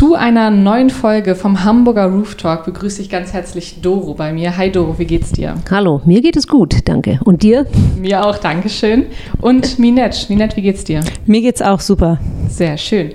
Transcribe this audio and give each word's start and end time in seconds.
Zu 0.00 0.14
einer 0.14 0.48
neuen 0.48 0.88
Folge 0.88 1.34
vom 1.34 1.62
Hamburger 1.62 2.06
Roof 2.06 2.34
Talk 2.36 2.64
begrüße 2.64 3.02
ich 3.02 3.10
ganz 3.10 3.34
herzlich 3.34 3.82
Doro 3.82 4.14
bei 4.14 4.32
mir. 4.32 4.56
Hi 4.56 4.72
Doro, 4.72 4.98
wie 4.98 5.04
geht's 5.04 5.30
dir? 5.30 5.56
Hallo, 5.70 6.00
mir 6.06 6.22
geht 6.22 6.36
es 6.36 6.48
gut, 6.48 6.74
danke. 6.86 7.20
Und 7.26 7.42
dir? 7.42 7.66
Mir 7.98 8.24
auch, 8.24 8.38
danke 8.38 8.70
schön. 8.70 9.04
Und 9.42 9.78
Minette, 9.78 10.24
Minette, 10.30 10.56
wie 10.56 10.62
geht's 10.62 10.84
dir? 10.84 11.02
Mir 11.26 11.42
geht's 11.42 11.60
auch 11.60 11.80
super. 11.80 12.18
Sehr 12.48 12.78
schön. 12.78 13.12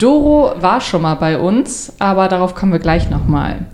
Doro 0.00 0.50
war 0.60 0.80
schon 0.80 1.02
mal 1.02 1.14
bei 1.14 1.38
uns, 1.38 1.92
aber 2.00 2.26
darauf 2.26 2.56
kommen 2.56 2.72
wir 2.72 2.80
gleich 2.80 3.08
nochmal. 3.08 3.66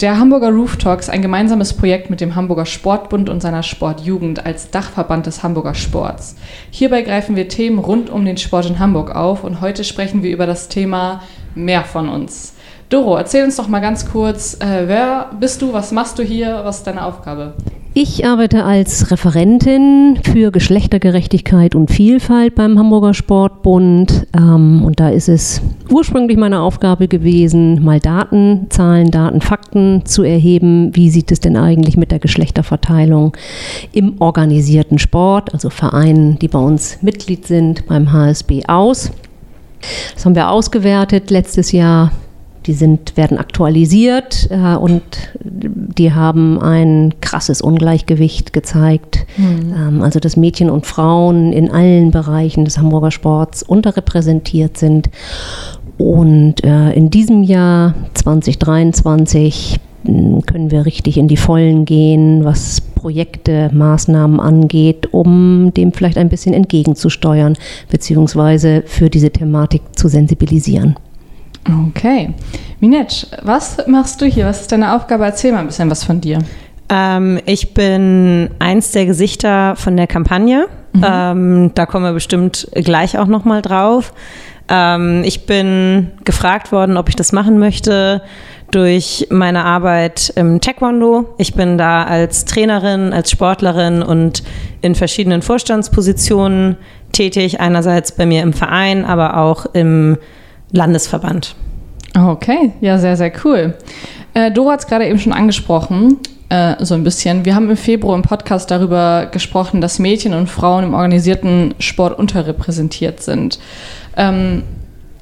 Der 0.00 0.18
Hamburger 0.18 0.48
Roof 0.48 0.78
Talk 0.78 1.00
ist 1.00 1.10
ein 1.10 1.20
gemeinsames 1.20 1.74
Projekt 1.74 2.08
mit 2.08 2.22
dem 2.22 2.34
Hamburger 2.34 2.64
Sportbund 2.64 3.28
und 3.28 3.42
seiner 3.42 3.62
Sportjugend 3.62 4.46
als 4.46 4.70
Dachverband 4.70 5.26
des 5.26 5.42
Hamburger 5.42 5.74
Sports. 5.74 6.36
Hierbei 6.70 7.02
greifen 7.02 7.36
wir 7.36 7.48
Themen 7.48 7.78
rund 7.78 8.08
um 8.08 8.24
den 8.24 8.38
Sport 8.38 8.64
in 8.64 8.78
Hamburg 8.78 9.14
auf 9.14 9.44
und 9.44 9.60
heute 9.60 9.84
sprechen 9.84 10.22
wir 10.22 10.30
über 10.30 10.46
das 10.46 10.68
Thema 10.68 11.22
Mehr 11.54 11.84
von 11.84 12.08
uns. 12.08 12.54
Doro, 12.88 13.14
erzähl 13.18 13.44
uns 13.44 13.56
doch 13.56 13.68
mal 13.68 13.80
ganz 13.80 14.10
kurz, 14.10 14.54
äh, 14.54 14.88
wer 14.88 15.32
bist 15.38 15.60
du, 15.60 15.74
was 15.74 15.92
machst 15.92 16.18
du 16.18 16.22
hier, 16.22 16.62
was 16.64 16.78
ist 16.78 16.86
deine 16.86 17.04
Aufgabe? 17.04 17.52
Ich 17.92 18.24
arbeite 18.24 18.64
als 18.64 19.10
Referentin 19.10 20.16
für 20.22 20.52
Geschlechtergerechtigkeit 20.52 21.74
und 21.74 21.90
Vielfalt 21.90 22.54
beim 22.54 22.78
Hamburger 22.78 23.14
Sportbund. 23.14 24.28
Ähm, 24.36 24.84
und 24.84 25.00
da 25.00 25.08
ist 25.08 25.28
es 25.28 25.60
ursprünglich 25.90 26.38
meine 26.38 26.60
Aufgabe 26.60 27.08
gewesen, 27.08 27.82
mal 27.82 27.98
Daten, 27.98 28.66
Zahlen, 28.70 29.10
Daten, 29.10 29.40
Fakten 29.40 30.06
zu 30.06 30.22
erheben. 30.22 30.94
Wie 30.94 31.10
sieht 31.10 31.32
es 31.32 31.40
denn 31.40 31.56
eigentlich 31.56 31.96
mit 31.96 32.12
der 32.12 32.20
Geschlechterverteilung 32.20 33.36
im 33.90 34.20
organisierten 34.20 35.00
Sport, 35.00 35.52
also 35.52 35.68
Vereinen, 35.68 36.38
die 36.38 36.48
bei 36.48 36.60
uns 36.60 37.02
Mitglied 37.02 37.44
sind 37.44 37.88
beim 37.88 38.12
HSB 38.12 38.66
aus? 38.68 39.10
Das 40.14 40.24
haben 40.24 40.36
wir 40.36 40.48
ausgewertet 40.50 41.30
letztes 41.30 41.72
Jahr 41.72 42.12
die 42.66 42.74
sind, 42.74 43.16
werden 43.16 43.38
aktualisiert 43.38 44.48
äh, 44.50 44.76
und 44.76 45.02
die 45.42 46.12
haben 46.12 46.60
ein 46.60 47.14
krasses 47.20 47.62
Ungleichgewicht 47.62 48.52
gezeigt. 48.52 49.26
Mhm. 49.36 49.74
Ähm, 49.76 50.02
also 50.02 50.20
dass 50.20 50.36
Mädchen 50.36 50.70
und 50.70 50.86
Frauen 50.86 51.52
in 51.52 51.70
allen 51.70 52.10
Bereichen 52.10 52.64
des 52.64 52.78
Hamburger 52.78 53.10
Sports 53.10 53.62
unterrepräsentiert 53.62 54.76
sind. 54.76 55.10
Und 55.96 56.64
äh, 56.64 56.92
in 56.92 57.10
diesem 57.10 57.42
Jahr 57.42 57.94
2023 58.14 59.78
hm, 60.04 60.42
können 60.46 60.70
wir 60.70 60.86
richtig 60.86 61.18
in 61.18 61.28
die 61.28 61.36
Vollen 61.36 61.84
gehen, 61.84 62.44
was 62.44 62.80
Projekte, 62.80 63.70
Maßnahmen 63.72 64.40
angeht, 64.40 65.12
um 65.12 65.72
dem 65.74 65.92
vielleicht 65.92 66.18
ein 66.18 66.28
bisschen 66.28 66.54
entgegenzusteuern, 66.54 67.56
beziehungsweise 67.90 68.82
für 68.86 69.10
diese 69.10 69.30
Thematik 69.30 69.82
zu 69.96 70.08
sensibilisieren. 70.08 70.96
Okay. 71.68 72.34
Minetsch, 72.80 73.26
was 73.42 73.86
machst 73.86 74.20
du 74.20 74.26
hier? 74.26 74.46
Was 74.46 74.62
ist 74.62 74.72
deine 74.72 74.94
Aufgabe? 74.94 75.24
Erzähl 75.24 75.52
mal 75.52 75.58
ein 75.58 75.66
bisschen 75.66 75.90
was 75.90 76.04
von 76.04 76.20
dir. 76.20 76.38
Ähm, 76.88 77.40
ich 77.46 77.74
bin 77.74 78.50
eins 78.58 78.92
der 78.92 79.06
Gesichter 79.06 79.76
von 79.76 79.96
der 79.96 80.06
Kampagne. 80.06 80.66
Mhm. 80.92 81.04
Ähm, 81.06 81.70
da 81.74 81.86
kommen 81.86 82.04
wir 82.04 82.12
bestimmt 82.12 82.68
gleich 82.74 83.18
auch 83.18 83.26
nochmal 83.26 83.62
drauf. 83.62 84.12
Ähm, 84.68 85.22
ich 85.24 85.46
bin 85.46 86.12
gefragt 86.24 86.72
worden, 86.72 86.96
ob 86.96 87.08
ich 87.08 87.16
das 87.16 87.32
machen 87.32 87.58
möchte 87.58 88.22
durch 88.70 89.26
meine 89.30 89.64
Arbeit 89.64 90.32
im 90.36 90.60
Taekwondo. 90.60 91.34
Ich 91.38 91.54
bin 91.54 91.76
da 91.76 92.04
als 92.04 92.44
Trainerin, 92.44 93.12
als 93.12 93.30
Sportlerin 93.30 94.02
und 94.02 94.42
in 94.80 94.94
verschiedenen 94.94 95.42
Vorstandspositionen 95.42 96.76
tätig. 97.12 97.60
Einerseits 97.60 98.12
bei 98.12 98.26
mir 98.26 98.42
im 98.42 98.52
Verein, 98.52 99.04
aber 99.04 99.36
auch 99.36 99.66
im 99.74 100.18
Landesverband. 100.72 101.54
Okay, 102.16 102.72
ja, 102.80 102.98
sehr, 102.98 103.16
sehr 103.16 103.32
cool. 103.44 103.74
Äh, 104.34 104.50
Dora 104.50 104.72
hat 104.72 104.80
es 104.80 104.86
gerade 104.86 105.06
eben 105.06 105.18
schon 105.18 105.32
angesprochen, 105.32 106.18
äh, 106.48 106.74
so 106.84 106.94
ein 106.94 107.04
bisschen. 107.04 107.44
Wir 107.44 107.54
haben 107.54 107.70
im 107.70 107.76
Februar 107.76 108.16
im 108.16 108.22
Podcast 108.22 108.70
darüber 108.70 109.26
gesprochen, 109.26 109.80
dass 109.80 109.98
Mädchen 109.98 110.34
und 110.34 110.48
Frauen 110.48 110.84
im 110.84 110.94
organisierten 110.94 111.74
Sport 111.78 112.18
unterrepräsentiert 112.18 113.22
sind. 113.22 113.58
Ähm, 114.16 114.64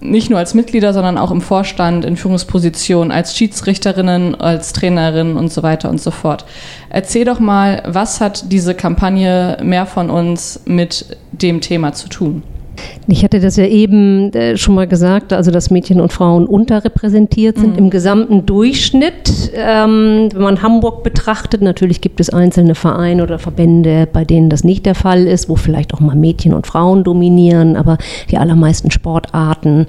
nicht 0.00 0.31
nur 0.31 0.38
als 0.38 0.54
Mitglieder, 0.54 0.92
sondern 0.92 1.19
auch 1.19 1.31
im 1.31 1.41
Vorstand, 1.41 2.04
in 2.04 2.16
Führungspositionen, 2.16 3.10
als 3.10 3.37
Schiedsrichterinnen, 3.37 4.37
als 4.37 4.72
Trainerinnen 4.72 5.37
und 5.37 5.53
so 5.53 5.62
weiter 5.62 5.91
und 5.91 6.00
so 6.00 6.10
fort. 6.10 6.44
Erzähl 6.88 7.25
doch 7.25 7.41
mal, 7.41 7.82
was 7.87 8.20
hat 8.20 8.53
diese 8.53 8.75
Kampagne 8.75 9.58
mehr 9.62 9.87
von 9.87 10.08
uns 10.08 10.60
mit 10.66 11.16
dem 11.32 11.60
Thema 11.60 11.92
zu 11.92 12.08
tun? 12.08 12.42
Ich 13.06 13.24
hatte 13.24 13.40
das 13.40 13.56
ja 13.56 13.64
eben 13.64 14.32
äh, 14.34 14.56
schon 14.56 14.74
mal 14.74 14.86
gesagt, 14.86 15.32
also 15.32 15.50
dass 15.50 15.70
Mädchen 15.70 16.00
und 16.00 16.12
Frauen 16.12 16.46
unterrepräsentiert 16.46 17.58
sind 17.58 17.72
mhm. 17.72 17.78
im 17.78 17.90
gesamten 17.90 18.44
Durchschnitt. 18.44 19.52
Ähm, 19.54 20.28
wenn 20.32 20.42
man 20.42 20.62
Hamburg 20.62 21.02
betrachtet, 21.02 21.62
natürlich 21.62 22.00
gibt 22.00 22.20
es 22.20 22.30
einzelne 22.30 22.74
Vereine 22.74 23.22
oder 23.22 23.38
Verbände, 23.38 24.06
bei 24.12 24.24
denen 24.24 24.50
das 24.50 24.62
nicht 24.62 24.84
der 24.84 24.94
Fall 24.94 25.26
ist, 25.26 25.48
wo 25.48 25.56
vielleicht 25.56 25.94
auch 25.94 26.00
mal 26.00 26.16
Mädchen 26.16 26.52
und 26.52 26.66
Frauen 26.66 27.02
dominieren, 27.02 27.76
aber 27.76 27.98
die 28.30 28.36
allermeisten 28.36 28.90
Sportarten 28.90 29.86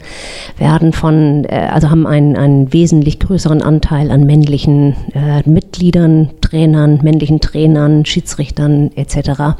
werden 0.58 0.94
von, 0.94 1.46
äh, 1.46 1.68
also 1.72 1.90
haben 1.90 2.08
einen, 2.08 2.38
einen 2.38 2.72
wesentlich 2.72 3.20
größeren 3.20 3.62
Anteil 3.62 4.12
an 4.12 4.26
männlichen 4.26 4.96
äh, 5.14 5.48
Mitgliedern, 5.50 6.30
Trainern, 6.42 7.00
männlichen 7.04 7.42
Trainern, 7.42 8.06
Schiedsrichtern 8.06 8.92
etc. 8.96 9.56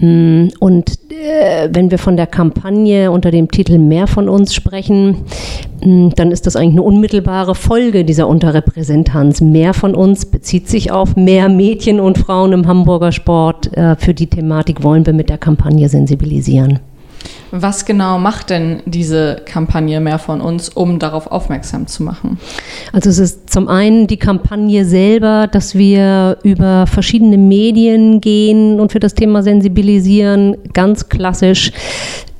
Mm, 0.00 0.48
und 0.58 0.98
äh, 1.10 1.68
wenn 1.72 1.90
wir 1.90 1.98
von 1.98 2.16
der 2.16 2.26
Kampagne 2.26 3.10
unter 3.10 3.30
dem 3.30 3.50
Titel 3.50 3.78
Mehr 3.78 4.06
von 4.06 4.28
uns 4.28 4.54
sprechen, 4.54 5.18
mm, 5.84 6.10
dann 6.16 6.32
ist 6.32 6.46
das 6.46 6.56
eigentlich 6.56 6.72
eine 6.72 6.82
unmittelbare 6.82 7.54
Folge 7.54 8.04
dieser 8.04 8.28
Unterrepräsentanz. 8.28 9.40
Mehr 9.40 9.74
von 9.74 9.94
uns 9.94 10.26
bezieht 10.26 10.68
sich 10.68 10.90
auf 10.90 11.16
mehr 11.16 11.48
Mädchen 11.48 12.00
und 12.00 12.18
Frauen 12.18 12.52
im 12.52 12.66
Hamburger 12.66 13.12
Sport. 13.12 13.76
Äh, 13.76 13.96
für 13.96 14.14
die 14.14 14.26
Thematik 14.26 14.82
wollen 14.82 15.06
wir 15.06 15.12
mit 15.12 15.28
der 15.28 15.38
Kampagne 15.38 15.88
sensibilisieren. 15.88 16.80
Was 17.56 17.84
genau 17.84 18.18
macht 18.18 18.50
denn 18.50 18.80
diese 18.84 19.42
Kampagne 19.44 20.00
mehr 20.00 20.18
von 20.18 20.40
uns, 20.40 20.70
um 20.70 20.98
darauf 20.98 21.28
aufmerksam 21.28 21.86
zu 21.86 22.02
machen? 22.02 22.38
Also 22.92 23.10
es 23.10 23.18
ist 23.18 23.52
zum 23.52 23.68
einen 23.68 24.08
die 24.08 24.16
Kampagne 24.16 24.84
selber, 24.84 25.46
dass 25.46 25.76
wir 25.76 26.38
über 26.42 26.88
verschiedene 26.88 27.38
Medien 27.38 28.20
gehen 28.20 28.80
und 28.80 28.90
für 28.90 28.98
das 28.98 29.14
Thema 29.14 29.44
sensibilisieren, 29.44 30.56
ganz 30.72 31.08
klassisch. 31.08 31.70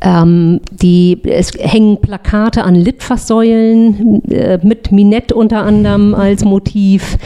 Ähm, 0.00 0.60
die, 0.72 1.20
es 1.24 1.52
hängen 1.58 2.00
Plakate 2.00 2.64
an 2.64 2.74
Litfaßsäulen 2.74 4.24
äh, 4.30 4.58
mit 4.64 4.90
Minette 4.90 5.34
unter 5.34 5.62
anderem 5.62 6.14
als 6.14 6.44
Motiv. 6.44 7.18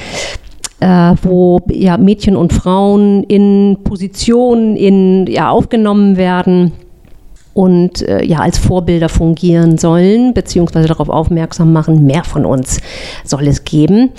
Äh, 0.81 1.15
wo 1.23 1.61
ja, 1.71 1.97
Mädchen 1.97 2.37
und 2.37 2.53
Frauen 2.53 3.25
in 3.25 3.79
Positionen 3.83 4.77
in, 4.77 5.27
ja, 5.27 5.51
aufgenommen 5.51 6.17
werden 6.17 6.71
und 7.59 8.03
äh, 8.07 8.25
ja 8.25 8.39
als 8.39 8.57
Vorbilder 8.57 9.09
fungieren 9.09 9.79
sollen, 9.79 10.33
beziehungsweise 10.33 10.87
darauf 10.87 11.09
aufmerksam 11.09 11.73
machen, 11.73 12.07
mehr 12.07 12.23
von 12.23 12.47
uns 12.47 12.81
soll 13.25 13.49
es 13.49 13.65
geben. 13.65 14.11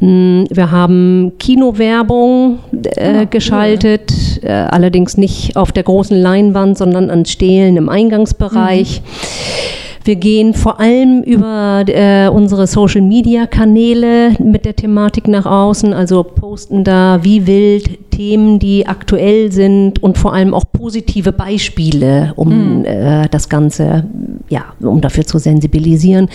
Hm, 0.00 0.48
wir 0.50 0.72
haben 0.72 1.30
Kinowerbung 1.38 2.58
äh, 2.96 3.18
ja, 3.18 3.24
geschaltet, 3.26 4.42
äh, 4.42 4.50
allerdings 4.50 5.16
nicht 5.16 5.54
auf 5.54 5.70
der 5.70 5.84
großen 5.84 6.20
Leinwand, 6.20 6.78
sondern 6.78 7.10
an 7.10 7.26
Stelen 7.26 7.76
im 7.76 7.88
Eingangsbereich. 7.88 9.02
Mhm. 9.02 9.79
Wir 10.04 10.16
gehen 10.16 10.54
vor 10.54 10.80
allem 10.80 11.22
über 11.22 11.84
äh, 11.86 12.28
unsere 12.28 12.66
Social-Media-Kanäle 12.66 14.36
mit 14.38 14.64
der 14.64 14.74
Thematik 14.74 15.28
nach 15.28 15.46
außen, 15.46 15.92
also 15.92 16.22
posten 16.22 16.84
da 16.84 17.20
wie 17.22 17.46
wild 17.46 18.10
Themen, 18.20 18.58
die 18.58 18.86
aktuell 18.86 19.50
sind 19.50 20.02
und 20.02 20.18
vor 20.18 20.34
allem 20.34 20.52
auch 20.52 20.64
positive 20.70 21.32
Beispiele, 21.32 22.34
um 22.36 22.80
mhm. 22.80 22.84
äh, 22.84 23.28
das 23.30 23.48
Ganze, 23.48 24.04
ja, 24.50 24.74
um 24.80 25.00
dafür 25.00 25.24
zu 25.24 25.38
sensibilisieren. 25.38 26.28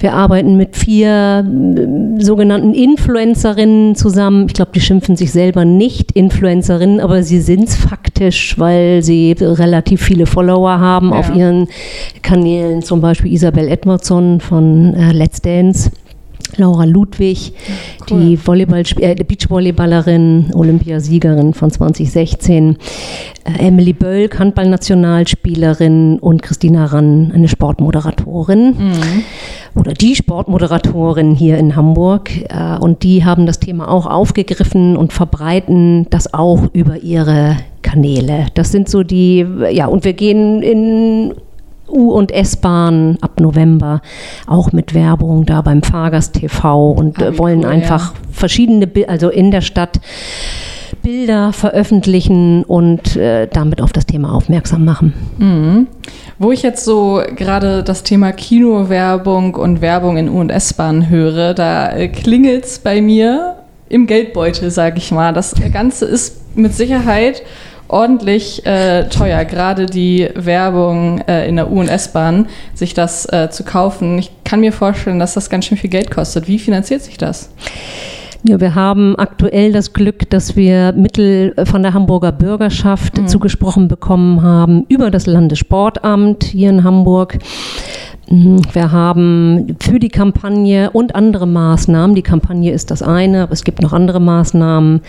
Wir 0.00 0.12
arbeiten 0.12 0.58
mit 0.58 0.76
vier 0.76 1.46
äh, 1.46 2.22
sogenannten 2.22 2.74
Influencerinnen 2.74 3.94
zusammen. 3.94 4.48
Ich 4.48 4.52
glaube, 4.52 4.72
die 4.74 4.82
schimpfen 4.82 5.16
sich 5.16 5.32
selber 5.32 5.64
nicht 5.64 6.12
Influencerinnen, 6.12 7.00
aber 7.00 7.22
sie 7.22 7.40
sind 7.40 7.70
es 7.70 7.76
faktisch, 7.76 8.58
weil 8.58 9.02
sie 9.02 9.34
relativ 9.40 10.02
viele 10.02 10.26
Follower 10.26 10.78
haben 10.78 11.10
ja. 11.10 11.18
auf 11.18 11.34
ihren 11.34 11.68
Kanälen 12.20 12.82
zum 12.94 13.00
Beispiel 13.00 13.32
Isabel 13.32 13.66
Edmondson 13.66 14.38
von 14.38 14.94
äh, 14.94 15.10
Let's 15.10 15.42
Dance. 15.42 15.90
Laura 16.58 16.84
Ludwig, 16.84 17.52
cool. 18.08 18.20
die 18.20 18.46
Volleyball 18.46 18.84
äh, 19.00 19.16
Beachvolleyballerin, 19.16 20.52
Olympiasiegerin 20.54 21.54
von 21.54 21.72
2016, 21.72 22.76
äh, 23.42 23.66
Emily 23.66 23.92
Bölk, 23.92 24.38
Handballnationalspielerin 24.38 26.20
und 26.20 26.42
Christina 26.42 26.84
Rann, 26.84 27.32
eine 27.34 27.48
Sportmoderatorin 27.48 28.76
mhm. 28.78 29.24
oder 29.74 29.92
die 29.94 30.14
Sportmoderatorin 30.14 31.34
hier 31.34 31.58
in 31.58 31.74
Hamburg. 31.74 32.30
Äh, 32.48 32.78
und 32.78 33.02
die 33.02 33.24
haben 33.24 33.46
das 33.46 33.58
Thema 33.58 33.90
auch 33.90 34.06
aufgegriffen 34.06 34.96
und 34.96 35.12
verbreiten 35.12 36.06
das 36.10 36.32
auch 36.32 36.68
über 36.72 36.98
ihre 36.98 37.56
Kanäle. 37.82 38.46
Das 38.54 38.70
sind 38.70 38.88
so 38.88 39.02
die, 39.02 39.44
ja, 39.72 39.86
und 39.86 40.04
wir 40.04 40.12
gehen 40.12 40.62
in 40.62 41.34
U- 41.94 42.12
und 42.12 42.32
S-Bahn 42.32 43.18
ab 43.20 43.40
November 43.40 44.02
auch 44.46 44.72
mit 44.72 44.94
Werbung 44.94 45.46
da 45.46 45.62
beim 45.62 45.82
Fahrgast 45.82 46.34
TV 46.34 46.90
und 46.90 47.22
Ah, 47.22 47.38
wollen 47.38 47.60
cool, 47.60 47.66
einfach 47.70 48.12
ja. 48.14 48.20
verschiedene, 48.32 48.88
also 49.08 49.28
in 49.30 49.50
der 49.50 49.60
Stadt 49.60 50.00
Bilder 51.02 51.52
veröffentlichen 51.52 52.64
und 52.64 53.16
äh, 53.16 53.46
damit 53.52 53.80
auf 53.82 53.92
das 53.92 54.06
Thema 54.06 54.32
aufmerksam 54.32 54.84
machen. 54.84 55.12
Mhm. 55.38 55.86
Wo 56.38 56.50
ich 56.50 56.62
jetzt 56.62 56.84
so 56.84 57.20
gerade 57.36 57.82
das 57.82 58.02
Thema 58.04 58.32
Kinowerbung 58.32 59.54
und 59.54 59.80
Werbung 59.80 60.16
in 60.16 60.28
U- 60.28 60.40
und 60.40 60.50
S-Bahn 60.50 61.08
höre, 61.10 61.54
da 61.54 61.90
äh, 61.90 62.08
klingelt 62.08 62.64
es 62.64 62.78
bei 62.78 63.00
mir 63.02 63.56
im 63.88 64.06
Geldbeutel, 64.06 64.70
sage 64.70 64.98
ich 64.98 65.10
mal. 65.12 65.32
Das 65.32 65.54
Ganze 65.72 66.06
ist 66.06 66.56
mit 66.56 66.74
Sicherheit 66.74 67.42
ordentlich 67.88 68.64
äh, 68.66 69.08
teuer, 69.08 69.44
gerade 69.44 69.86
die 69.86 70.28
Werbung 70.34 71.20
äh, 71.28 71.48
in 71.48 71.56
der 71.56 71.70
U- 71.70 71.80
und 71.80 71.88
S-Bahn, 71.88 72.46
sich 72.74 72.94
das 72.94 73.30
äh, 73.32 73.50
zu 73.50 73.64
kaufen. 73.64 74.18
Ich 74.18 74.30
kann 74.44 74.60
mir 74.60 74.72
vorstellen, 74.72 75.18
dass 75.18 75.34
das 75.34 75.50
ganz 75.50 75.66
schön 75.66 75.78
viel 75.78 75.90
Geld 75.90 76.10
kostet. 76.10 76.48
Wie 76.48 76.58
finanziert 76.58 77.02
sich 77.02 77.18
das? 77.18 77.50
Ja, 78.46 78.60
wir 78.60 78.74
haben 78.74 79.16
aktuell 79.16 79.72
das 79.72 79.94
Glück, 79.94 80.28
dass 80.28 80.54
wir 80.54 80.92
Mittel 80.92 81.54
von 81.64 81.82
der 81.82 81.94
Hamburger 81.94 82.30
Bürgerschaft 82.30 83.26
zugesprochen 83.26 83.88
bekommen 83.88 84.42
haben 84.42 84.84
über 84.88 85.10
das 85.10 85.24
Landessportamt 85.24 86.44
hier 86.44 86.68
in 86.68 86.84
Hamburg. 86.84 87.38
Mm, 88.28 88.58
Wir 88.72 88.92
haben 88.92 89.76
für 89.80 89.98
die 89.98 90.08
Kampagne 90.08 90.90
und 90.90 91.14
andere 91.14 91.46
Maßnahmen, 91.46 92.16
die 92.16 92.22
Kampagne 92.22 92.72
ist 92.72 92.90
das 92.90 93.02
eine, 93.02 93.42
aber 93.42 93.52
es 93.52 93.64
gibt 93.64 93.82
noch 93.82 93.92
andere 93.92 94.20
Maßnahmen, 94.20 95.02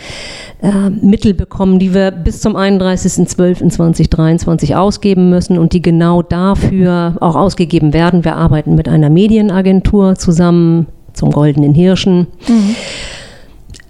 äh, 0.62 0.90
Mittel 0.90 1.32
bekommen, 1.34 1.78
die 1.78 1.94
wir 1.94 2.10
bis 2.10 2.40
zum 2.40 2.56
31.12.2023 2.56 4.74
ausgeben 4.74 5.30
müssen 5.30 5.56
und 5.58 5.72
die 5.72 5.82
genau 5.82 6.22
dafür 6.22 7.14
auch 7.20 7.36
ausgegeben 7.36 7.92
werden. 7.92 8.24
Wir 8.24 8.34
arbeiten 8.36 8.74
mit 8.74 8.88
einer 8.88 9.10
Medienagentur 9.10 10.16
zusammen 10.16 10.86
zum 11.12 11.30
Goldenen 11.30 11.74
Hirschen. 11.74 12.26
Äh, 12.48 12.52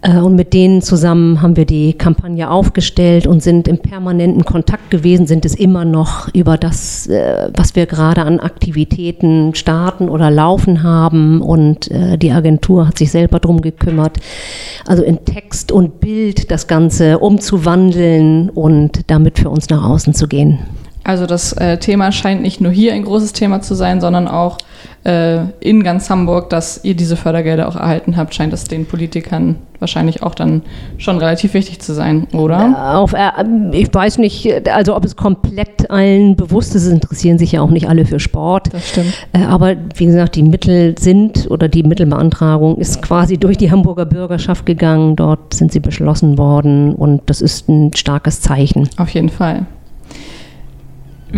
Und 0.06 0.37
mit 0.37 0.53
denen 0.53 0.82
zusammen 0.82 1.43
haben 1.43 1.56
wir 1.56 1.64
die 1.64 1.93
Kampagne 1.94 2.49
aufgestellt 2.49 3.26
und 3.26 3.43
sind 3.43 3.67
im 3.67 3.79
permanenten 3.79 4.44
Kontakt 4.44 4.88
gewesen, 4.91 5.26
sind 5.26 5.44
es 5.44 5.55
immer 5.56 5.85
noch 5.85 6.32
über 6.32 6.56
das, 6.56 7.08
äh, 7.08 7.50
was 7.55 7.75
wir 7.75 7.87
gerade 7.87 8.23
an 8.23 8.38
Aktivitäten 8.38 9.55
starten 9.56 10.08
oder 10.08 10.31
laufen 10.31 10.85
haben. 10.85 11.41
Und 11.41 11.91
äh, 11.91 12.19
die 12.19 12.31
Agentur 12.31 12.87
hat 12.87 12.99
sich 12.99 13.11
selber 13.11 13.41
darum 13.41 13.62
gekümmert, 13.62 14.19
also 14.87 15.03
in 15.03 15.25
Text 15.25 15.73
und 15.73 16.00
Bild 16.00 16.53
das 16.53 16.69
Ganze 16.69 17.19
umzuwandeln 17.19 18.50
und 18.50 19.11
damit 19.11 19.41
für 19.41 19.50
uns 19.50 19.70
nach 19.70 19.82
außen 19.82 20.14
zu 20.14 20.29
gehen. 20.29 20.61
Also 21.03 21.26
das 21.26 21.53
äh, 21.55 21.79
Thema 21.79 22.12
scheint 22.12 22.43
nicht 22.43 22.61
nur 22.61 22.70
hier 22.70 22.93
ein 22.93 23.05
großes 23.05 23.32
Thema 23.32 23.61
zu 23.61 23.75
sein, 23.75 24.00
sondern 24.00 24.29
auch 24.29 24.58
äh, 25.04 25.38
in 25.60 25.82
ganz 25.82 26.10
Hamburg, 26.10 26.50
dass 26.50 26.84
ihr 26.84 26.94
diese 26.94 27.16
Fördergelder 27.16 27.68
auch 27.68 27.76
erhalten 27.76 28.16
habt, 28.16 28.34
scheint 28.34 28.52
es 28.52 28.64
den 28.64 28.86
Politikern 28.86 29.56
wahrscheinlich 29.78 30.22
auch 30.22 30.34
dann 30.34 30.62
schon 30.98 31.18
relativ 31.18 31.54
wichtig 31.54 31.80
zu 31.80 31.92
sein, 31.92 32.26
oder? 32.32 32.96
Auf, 32.96 33.12
äh, 33.12 33.30
ich 33.72 33.92
weiß 33.92 34.18
nicht, 34.18 34.68
also 34.68 34.96
ob 34.96 35.04
es 35.04 35.16
komplett 35.16 35.90
allen 35.90 36.36
bewusst 36.36 36.74
ist, 36.74 36.84
es 36.84 36.92
interessieren 36.92 37.38
sich 37.38 37.52
ja 37.52 37.60
auch 37.60 37.70
nicht 37.70 37.88
alle 37.88 38.06
für 38.06 38.20
Sport. 38.20 38.72
Das 38.72 38.88
stimmt. 38.88 39.12
Äh, 39.32 39.44
Aber 39.44 39.76
wie 39.94 40.06
gesagt, 40.06 40.36
die 40.36 40.42
Mittel 40.42 40.94
sind 40.98 41.50
oder 41.50 41.68
die 41.68 41.82
Mittelbeantragung 41.82 42.76
ist 42.78 43.02
quasi 43.02 43.38
durch 43.38 43.58
die 43.58 43.70
Hamburger 43.70 44.06
Bürgerschaft 44.06 44.66
gegangen. 44.66 45.16
Dort 45.16 45.54
sind 45.54 45.72
sie 45.72 45.80
beschlossen 45.80 46.38
worden 46.38 46.94
und 46.94 47.22
das 47.26 47.40
ist 47.40 47.68
ein 47.68 47.92
starkes 47.94 48.40
Zeichen. 48.40 48.88
Auf 48.96 49.10
jeden 49.10 49.28
Fall. 49.28 49.66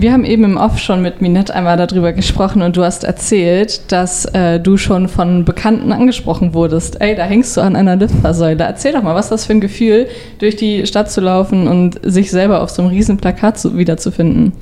Wir 0.00 0.12
haben 0.12 0.24
eben 0.24 0.44
im 0.44 0.56
Off 0.56 0.78
schon 0.78 1.02
mit 1.02 1.20
Minette 1.20 1.52
einmal 1.52 1.76
darüber 1.76 2.12
gesprochen 2.12 2.62
und 2.62 2.76
du 2.76 2.84
hast 2.84 3.02
erzählt, 3.02 3.90
dass 3.90 4.26
äh, 4.26 4.60
du 4.60 4.76
schon 4.76 5.08
von 5.08 5.44
Bekannten 5.44 5.90
angesprochen 5.90 6.54
wurdest. 6.54 7.00
Ey, 7.00 7.16
da 7.16 7.24
hängst 7.24 7.56
du 7.56 7.62
an 7.62 7.74
einer 7.74 7.96
Litfaßsäule. 7.96 8.62
Erzähl 8.62 8.92
doch 8.92 9.02
mal, 9.02 9.16
was 9.16 9.26
ist 9.26 9.30
das 9.32 9.46
für 9.46 9.54
ein 9.54 9.60
Gefühl, 9.60 10.06
durch 10.38 10.54
die 10.54 10.86
Stadt 10.86 11.10
zu 11.10 11.20
laufen 11.20 11.66
und 11.66 11.98
sich 12.04 12.30
selber 12.30 12.62
auf 12.62 12.70
so 12.70 12.82
einem 12.82 12.92
riesen 12.92 13.16
Plakat 13.16 13.58
zu, 13.58 13.76
wiederzufinden. 13.76 14.52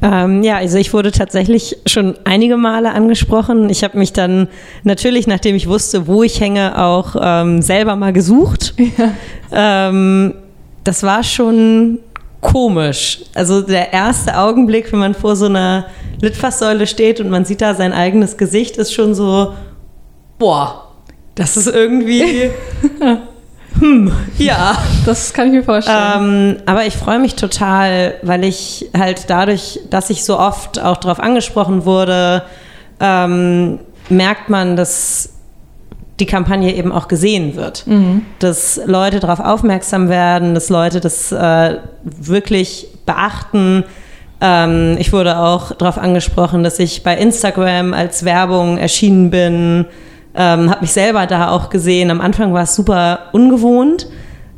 Ähm, 0.00 0.44
ja, 0.44 0.58
also 0.58 0.78
ich 0.78 0.92
wurde 0.92 1.10
tatsächlich 1.10 1.76
schon 1.86 2.14
einige 2.22 2.56
Male 2.56 2.92
angesprochen. 2.92 3.70
Ich 3.70 3.82
habe 3.82 3.98
mich 3.98 4.12
dann 4.12 4.46
natürlich, 4.84 5.26
nachdem 5.26 5.56
ich 5.56 5.66
wusste, 5.68 6.06
wo 6.06 6.22
ich 6.22 6.40
hänge, 6.40 6.80
auch 6.80 7.16
ähm, 7.20 7.62
selber 7.62 7.96
mal 7.96 8.12
gesucht. 8.12 8.74
Ähm, 9.56 10.34
das 10.82 11.04
war 11.04 11.22
schon 11.22 12.00
komisch. 12.44 13.22
Also 13.34 13.62
der 13.62 13.92
erste 13.92 14.38
Augenblick, 14.38 14.92
wenn 14.92 15.00
man 15.00 15.14
vor 15.14 15.34
so 15.34 15.46
einer 15.46 15.86
Litfaßsäule 16.20 16.86
steht 16.86 17.18
und 17.18 17.30
man 17.30 17.44
sieht 17.44 17.60
da 17.60 17.74
sein 17.74 17.92
eigenes 17.92 18.36
Gesicht, 18.36 18.76
ist 18.76 18.92
schon 18.92 19.14
so, 19.14 19.54
boah, 20.38 20.92
das 21.34 21.56
ist 21.56 21.66
irgendwie, 21.66 22.50
hm, 23.80 24.12
ja. 24.38 24.76
Das 25.04 25.32
kann 25.32 25.48
ich 25.48 25.54
mir 25.54 25.62
vorstellen. 25.64 26.56
Ähm, 26.56 26.56
aber 26.66 26.86
ich 26.86 26.94
freue 26.94 27.18
mich 27.18 27.34
total, 27.34 28.14
weil 28.22 28.44
ich 28.44 28.90
halt 28.96 29.24
dadurch, 29.28 29.80
dass 29.90 30.10
ich 30.10 30.22
so 30.22 30.38
oft 30.38 30.80
auch 30.80 30.98
darauf 30.98 31.18
angesprochen 31.18 31.84
wurde, 31.84 32.42
ähm, 33.00 33.80
merkt 34.08 34.50
man, 34.50 34.76
dass 34.76 35.33
die 36.20 36.26
Kampagne 36.26 36.74
eben 36.74 36.92
auch 36.92 37.08
gesehen 37.08 37.56
wird. 37.56 37.84
Dass 38.38 38.80
Leute 38.86 39.20
darauf 39.20 39.40
aufmerksam 39.40 40.08
werden, 40.08 40.54
dass 40.54 40.68
Leute 40.68 41.00
das 41.00 41.32
äh, 41.32 41.78
wirklich 42.04 42.86
beachten. 43.04 43.84
Ähm, 44.40 44.96
ich 44.98 45.12
wurde 45.12 45.38
auch 45.38 45.72
darauf 45.72 45.98
angesprochen, 45.98 46.62
dass 46.62 46.78
ich 46.78 47.02
bei 47.02 47.16
Instagram 47.16 47.94
als 47.94 48.24
Werbung 48.24 48.78
erschienen 48.78 49.30
bin. 49.30 49.86
Ähm, 50.36 50.70
habe 50.70 50.82
mich 50.82 50.92
selber 50.92 51.26
da 51.26 51.50
auch 51.50 51.68
gesehen. 51.70 52.10
Am 52.10 52.20
Anfang 52.20 52.52
war 52.54 52.62
es 52.62 52.74
super 52.74 53.30
ungewohnt. 53.32 54.06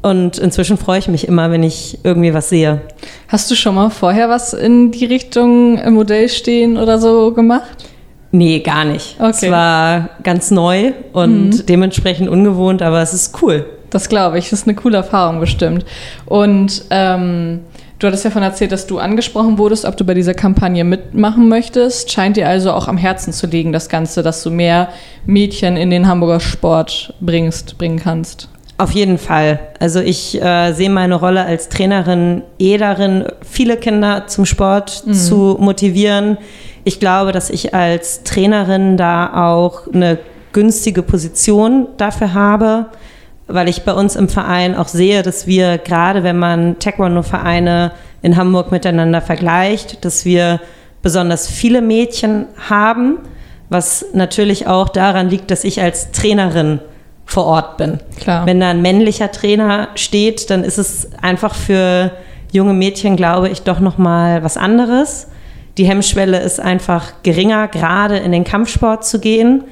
Und 0.03 0.39
inzwischen 0.39 0.77
freue 0.77 1.01
ich 1.01 1.09
mich 1.09 1.27
immer, 1.27 1.51
wenn 1.51 1.63
ich 1.63 1.99
irgendwie 2.05 2.33
was 2.33 2.49
sehe. 2.49 2.83
Hast 3.29 3.51
du 3.51 3.57
schon 3.57 3.75
mal 3.75 3.91
vorher 3.91 4.29
was 4.29 4.53
in 4.53 4.93
die 4.93 5.07
Richtung 5.07 5.79
äh, 5.79 5.91
Modell 5.91 6.29
stehen 6.29 6.77
oder 6.77 6.99
so 6.99 7.33
gemacht? 7.33 7.87
Nee, 8.33 8.61
gar 8.61 8.85
nicht. 8.85 9.17
Okay. 9.19 9.31
Es 9.31 9.51
war 9.51 10.11
ganz 10.23 10.51
neu 10.51 10.93
und 11.13 11.69
dementsprechend 11.69 12.29
ungewohnt, 12.29 12.83
aber 12.83 13.01
es 13.01 13.15
ist 13.15 13.41
cool. 13.43 13.67
Das 13.91 14.09
glaube 14.09 14.39
ich. 14.39 14.51
Das 14.51 14.61
ist 14.61 14.69
eine 14.69 14.77
coole 14.77 14.97
Erfahrung 14.97 15.41
bestimmt. 15.41 15.85
Und 16.27 16.85
ähm, 16.91 17.61
du 17.99 18.07
hattest 18.07 18.25
ja 18.25 18.31
von 18.31 18.43
erzählt, 18.43 18.73
dass 18.73 18.87
du 18.87 18.99
angesprochen 18.99 19.59
wurdest, 19.59 19.85
ob 19.85 19.97
du 19.97 20.05
bei 20.05 20.15
dieser 20.15 20.35
Kampagne 20.35 20.85
mitmachen 20.85 21.49
möchtest. 21.49 22.11
Scheint 22.11 22.37
dir 22.37 22.49
also 22.49 22.73
auch 22.73 22.89
am 22.89 22.97
Herzen 22.99 23.33
zu 23.33 23.47
liegen, 23.47 23.73
das 23.73 23.89
Ganze, 23.89 24.23
dass 24.23 24.43
du 24.43 24.51
mehr 24.51 24.89
Mädchen 25.25 25.77
in 25.77 25.91
den 25.91 26.07
Hamburger 26.07 26.41
Sport 26.41 27.15
bringst, 27.21 27.79
bringen 27.79 27.99
kannst. 27.99 28.49
Auf 28.79 28.91
jeden 28.91 29.17
Fall. 29.17 29.61
Also 29.81 30.01
ich 30.01 30.43
äh, 30.43 30.73
sehe 30.73 30.91
meine 30.91 31.15
Rolle 31.15 31.47
als 31.47 31.71
Trainerin 31.71 32.43
eh 32.59 32.77
darin, 32.77 33.25
viele 33.41 33.79
Kinder 33.79 34.27
zum 34.27 34.45
Sport 34.45 34.91
zu 34.91 35.57
motivieren. 35.59 36.37
Ich 36.87 37.01
glaube, 37.01 37.33
dass 37.33 37.51
ich 37.51 37.75
als 37.75 38.23
Trainerin 38.23 38.97
da 38.97 39.49
auch 39.49 39.93
eine 39.93 40.21
günstige 40.53 41.03
Position 41.03 41.89
dafür 41.97 42.33
habe, 42.33 42.87
weil 43.49 43.69
ich 43.69 43.83
bei 43.83 43.93
uns 43.93 44.15
im 44.15 44.29
Verein 44.29 44.77
auch 44.77 44.87
sehe, 44.87 45.25
dass 45.25 45.49
wir 45.49 45.79
gerade, 45.79 46.23
wenn 46.23 46.39
man 46.39 46.79
Taekwondo-Vereine 46.79 47.91
in 48.23 48.37
Hamburg 48.37 48.71
miteinander 48.71 49.21
vergleicht, 49.21 50.05
dass 50.05 50.25
wir 50.25 50.61
besonders 51.03 51.49
viele 51.49 51.83
Mädchen 51.83 52.47
haben, 52.69 53.19
was 53.69 54.07
natürlich 54.13 54.69
auch 54.69 54.89
daran 54.89 55.29
liegt, 55.29 55.51
dass 55.51 55.65
ich 55.65 55.83
als 55.83 56.13
Trainerin 56.13 56.79
vor 57.25 57.47
Ort 57.47 57.79
bin. 57.79 57.99
Klar. 58.21 58.47
Wenn 58.47 58.61
da 58.61 58.71
ein 58.71 58.81
männlicher 58.81 59.33
Trainer 59.33 59.89
steht, 59.97 60.51
dann 60.51 60.63
ist 60.63 60.79
es 60.79 61.11
einfach 61.21 61.57
für 61.57 62.13
junge 62.53 62.75
Mädchen, 62.75 63.17
glaube 63.17 63.49
ich, 63.49 63.63
doch 63.63 63.81
noch 63.81 63.99
mal 63.99 64.45
was 64.45 64.57
anderes. 64.57 65.27
Die 65.79 65.85
Hemmschwelle 65.85 66.41
ist 66.41 66.61
einfach 66.61 67.13
geringer, 67.23 67.69
gerade 67.69 68.17
in 68.17 68.33
den 68.33 68.45
Kampfsport 68.45 69.05
zu 69.05 69.21
gehen. 69.21 69.65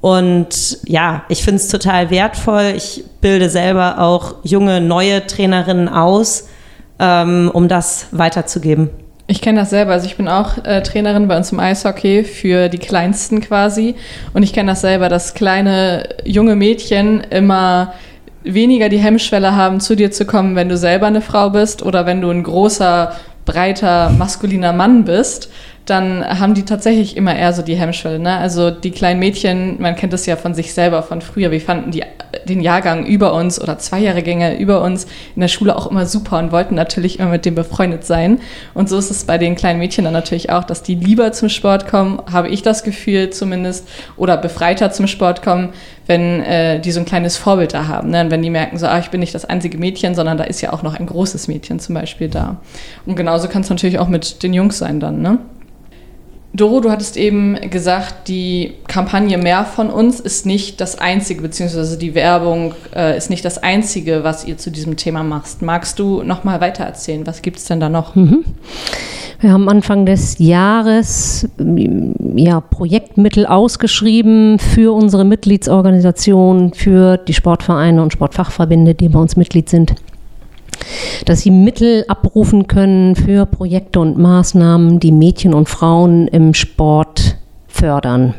Und 0.00 0.78
ja, 0.84 1.24
ich 1.28 1.42
finde 1.42 1.56
es 1.56 1.68
total 1.68 2.10
wertvoll. 2.10 2.74
Ich 2.76 3.04
bilde 3.20 3.50
selber 3.50 3.98
auch 3.98 4.36
junge, 4.44 4.80
neue 4.80 5.26
Trainerinnen 5.26 5.88
aus, 5.88 6.48
ähm, 7.00 7.50
um 7.52 7.66
das 7.66 8.06
weiterzugeben. 8.12 8.90
Ich 9.26 9.42
kenne 9.42 9.60
das 9.60 9.70
selber. 9.70 9.92
Also 9.92 10.06
ich 10.06 10.16
bin 10.16 10.28
auch 10.28 10.64
äh, 10.64 10.82
Trainerin 10.82 11.28
bei 11.28 11.36
uns 11.36 11.52
im 11.52 11.60
Eishockey 11.60 12.24
für 12.24 12.68
die 12.68 12.78
Kleinsten 12.78 13.40
quasi. 13.40 13.96
Und 14.32 14.42
ich 14.42 14.52
kenne 14.52 14.72
das 14.72 14.80
selber, 14.80 15.08
dass 15.08 15.34
kleine 15.34 16.08
junge 16.24 16.56
Mädchen 16.56 17.20
immer 17.30 17.92
weniger 18.42 18.88
die 18.88 18.98
Hemmschwelle 18.98 19.54
haben, 19.54 19.80
zu 19.80 19.96
dir 19.96 20.10
zu 20.10 20.24
kommen, 20.24 20.56
wenn 20.56 20.68
du 20.68 20.78
selber 20.78 21.06
eine 21.06 21.20
Frau 21.20 21.50
bist 21.50 21.82
oder 21.82 22.06
wenn 22.06 22.20
du 22.22 22.30
ein 22.30 22.42
großer, 22.42 23.12
breiter, 23.48 24.10
maskuliner 24.10 24.72
Mann 24.72 25.04
bist, 25.04 25.50
dann 25.88 26.24
haben 26.38 26.54
die 26.54 26.64
tatsächlich 26.64 27.16
immer 27.16 27.34
eher 27.34 27.52
so 27.52 27.62
die 27.62 27.76
Hemmschwelle. 27.76 28.18
Ne? 28.18 28.36
Also 28.36 28.70
die 28.70 28.90
kleinen 28.90 29.20
Mädchen, 29.20 29.80
man 29.80 29.96
kennt 29.96 30.12
das 30.12 30.26
ja 30.26 30.36
von 30.36 30.54
sich 30.54 30.74
selber 30.74 31.02
von 31.02 31.22
früher. 31.22 31.50
Wir 31.50 31.60
fanden 31.60 31.90
die, 31.90 32.02
den 32.44 32.60
Jahrgang 32.60 33.06
über 33.06 33.32
uns 33.32 33.60
oder 33.60 33.78
Zweijährigänge 33.78 34.58
über 34.58 34.82
uns 34.82 35.06
in 35.34 35.40
der 35.40 35.48
Schule 35.48 35.76
auch 35.76 35.90
immer 35.90 36.04
super 36.04 36.38
und 36.38 36.52
wollten 36.52 36.74
natürlich 36.74 37.18
immer 37.18 37.30
mit 37.30 37.46
dem 37.46 37.54
befreundet 37.54 38.04
sein. 38.04 38.40
Und 38.74 38.88
so 38.88 38.98
ist 38.98 39.10
es 39.10 39.24
bei 39.24 39.38
den 39.38 39.54
kleinen 39.54 39.78
Mädchen 39.78 40.04
dann 40.04 40.12
natürlich 40.12 40.50
auch, 40.50 40.64
dass 40.64 40.82
die 40.82 40.94
lieber 40.94 41.32
zum 41.32 41.48
Sport 41.48 41.88
kommen, 41.88 42.20
habe 42.30 42.48
ich 42.48 42.62
das 42.62 42.82
Gefühl 42.82 43.30
zumindest, 43.30 43.88
oder 44.16 44.36
befreiter 44.36 44.90
zum 44.90 45.06
Sport 45.06 45.42
kommen, 45.42 45.70
wenn 46.06 46.42
äh, 46.42 46.80
die 46.80 46.92
so 46.92 47.00
ein 47.00 47.06
kleines 47.06 47.36
Vorbild 47.36 47.72
da 47.72 47.86
haben. 47.86 48.10
Ne? 48.10 48.22
Und 48.22 48.30
wenn 48.30 48.42
die 48.42 48.50
merken, 48.50 48.78
so, 48.78 48.86
ah, 48.86 48.98
ich 48.98 49.08
bin 49.08 49.20
nicht 49.20 49.34
das 49.34 49.46
einzige 49.46 49.78
Mädchen, 49.78 50.14
sondern 50.14 50.36
da 50.36 50.44
ist 50.44 50.60
ja 50.60 50.72
auch 50.72 50.82
noch 50.82 50.98
ein 50.98 51.06
großes 51.06 51.48
Mädchen 51.48 51.80
zum 51.80 51.94
Beispiel 51.94 52.28
da. 52.28 52.58
Und 53.06 53.16
genauso 53.16 53.48
kann 53.48 53.62
es 53.62 53.70
natürlich 53.70 53.98
auch 53.98 54.08
mit 54.08 54.42
den 54.42 54.52
Jungs 54.52 54.78
sein 54.78 55.00
dann, 55.00 55.22
ne? 55.22 55.38
Doro, 56.54 56.80
du 56.80 56.90
hattest 56.90 57.16
eben 57.16 57.56
gesagt, 57.70 58.26
die 58.28 58.72
Kampagne 58.88 59.36
Mehr 59.36 59.64
von 59.64 59.90
uns 59.90 60.18
ist 60.18 60.46
nicht 60.46 60.80
das 60.80 60.98
Einzige, 60.98 61.42
beziehungsweise 61.42 61.98
die 61.98 62.14
Werbung 62.14 62.74
äh, 62.96 63.16
ist 63.16 63.28
nicht 63.28 63.44
das 63.44 63.58
Einzige, 63.58 64.24
was 64.24 64.44
ihr 64.44 64.56
zu 64.56 64.70
diesem 64.70 64.96
Thema 64.96 65.22
machst. 65.22 65.60
Magst 65.60 65.98
du 65.98 66.22
noch 66.22 66.44
mal 66.44 66.60
weiter 66.60 66.84
erzählen? 66.84 67.26
Was 67.26 67.42
gibt 67.42 67.58
es 67.58 67.64
denn 67.66 67.80
da 67.80 67.88
noch? 67.88 68.14
Mhm. 68.14 68.44
Wir 69.40 69.52
haben 69.52 69.68
Anfang 69.68 70.04
des 70.04 70.38
Jahres 70.38 71.48
ja, 72.34 72.60
Projektmittel 72.60 73.46
ausgeschrieben 73.46 74.58
für 74.58 74.92
unsere 74.92 75.24
Mitgliedsorganisation, 75.24 76.72
für 76.74 77.18
die 77.18 77.34
Sportvereine 77.34 78.02
und 78.02 78.12
Sportfachverbände, 78.12 78.96
die 78.96 79.08
bei 79.08 79.20
uns 79.20 79.36
Mitglied 79.36 79.68
sind 79.68 79.94
dass 81.24 81.40
sie 81.40 81.50
Mittel 81.50 82.04
abrufen 82.08 82.66
können 82.66 83.16
für 83.16 83.46
Projekte 83.46 84.00
und 84.00 84.18
Maßnahmen, 84.18 85.00
die 85.00 85.12
Mädchen 85.12 85.54
und 85.54 85.68
Frauen 85.68 86.28
im 86.28 86.54
Sport 86.54 87.36
fördern. 87.66 88.34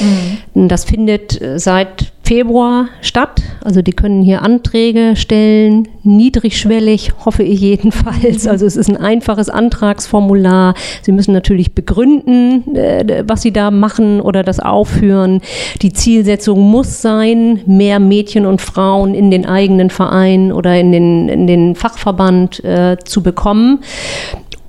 Mhm. 0.00 0.68
Das 0.68 0.84
findet 0.84 1.40
seit 1.56 2.11
Februar 2.32 2.88
statt. 3.02 3.42
Also 3.62 3.82
die 3.82 3.92
können 3.92 4.22
hier 4.22 4.40
Anträge 4.40 5.16
stellen, 5.16 5.86
niedrigschwellig, 6.02 7.12
hoffe 7.26 7.42
ich 7.42 7.60
jedenfalls. 7.60 8.46
Also 8.46 8.64
es 8.64 8.74
ist 8.74 8.88
ein 8.88 8.96
einfaches 8.96 9.50
Antragsformular. 9.50 10.72
Sie 11.02 11.12
müssen 11.12 11.34
natürlich 11.34 11.74
begründen, 11.74 12.74
äh, 12.74 13.24
was 13.26 13.42
sie 13.42 13.52
da 13.52 13.70
machen 13.70 14.22
oder 14.22 14.42
das 14.44 14.60
aufführen. 14.60 15.42
Die 15.82 15.92
Zielsetzung 15.92 16.58
muss 16.58 17.02
sein, 17.02 17.60
mehr 17.66 18.00
Mädchen 18.00 18.46
und 18.46 18.62
Frauen 18.62 19.12
in 19.12 19.30
den 19.30 19.44
eigenen 19.44 19.90
Verein 19.90 20.52
oder 20.52 20.80
in 20.80 20.90
den, 20.90 21.28
in 21.28 21.46
den 21.46 21.74
Fachverband 21.74 22.64
äh, 22.64 22.96
zu 23.04 23.22
bekommen. 23.22 23.80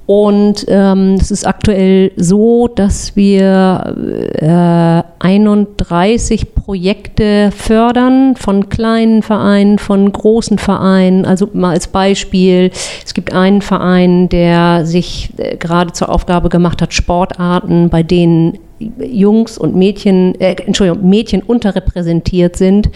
Und 0.06 0.66
ähm, 0.68 1.16
es 1.20 1.32
ist 1.32 1.48
aktuell 1.48 2.12
so, 2.18 2.68
dass 2.68 3.16
wir 3.16 3.96
äh, 4.36 5.24
31 5.26 6.54
Projekte 6.56 7.52
fördern 7.56 8.36
von 8.36 8.68
kleinen 8.68 9.22
Vereinen, 9.22 9.80
von 9.80 10.12
großen 10.12 10.58
Vereinen. 10.58 11.26
Also 11.26 11.50
mal 11.54 11.72
als 11.72 11.88
Beispiel, 11.88 12.72
es 13.06 13.14
gibt 13.14 13.34
einen 13.34 13.62
Verein, 13.62 14.28
der 14.28 14.86
sich 14.86 15.30
äh, 15.38 15.56
gerade 15.56 15.94
zur 15.94 16.10
Aufgabe 16.10 16.50
gemacht 16.50 16.82
hat, 16.82 16.94
Sportarten, 16.94 17.90
bei 17.90 18.04
denen 18.04 18.60
Jungs 18.80 19.58
und 19.58 19.76
Mädchen, 19.76 20.40
äh, 20.40 20.56
Entschuldigung, 20.66 21.08
Mädchen 21.08 21.42
unterrepräsentiert 21.42 22.56
sind, 22.56 22.90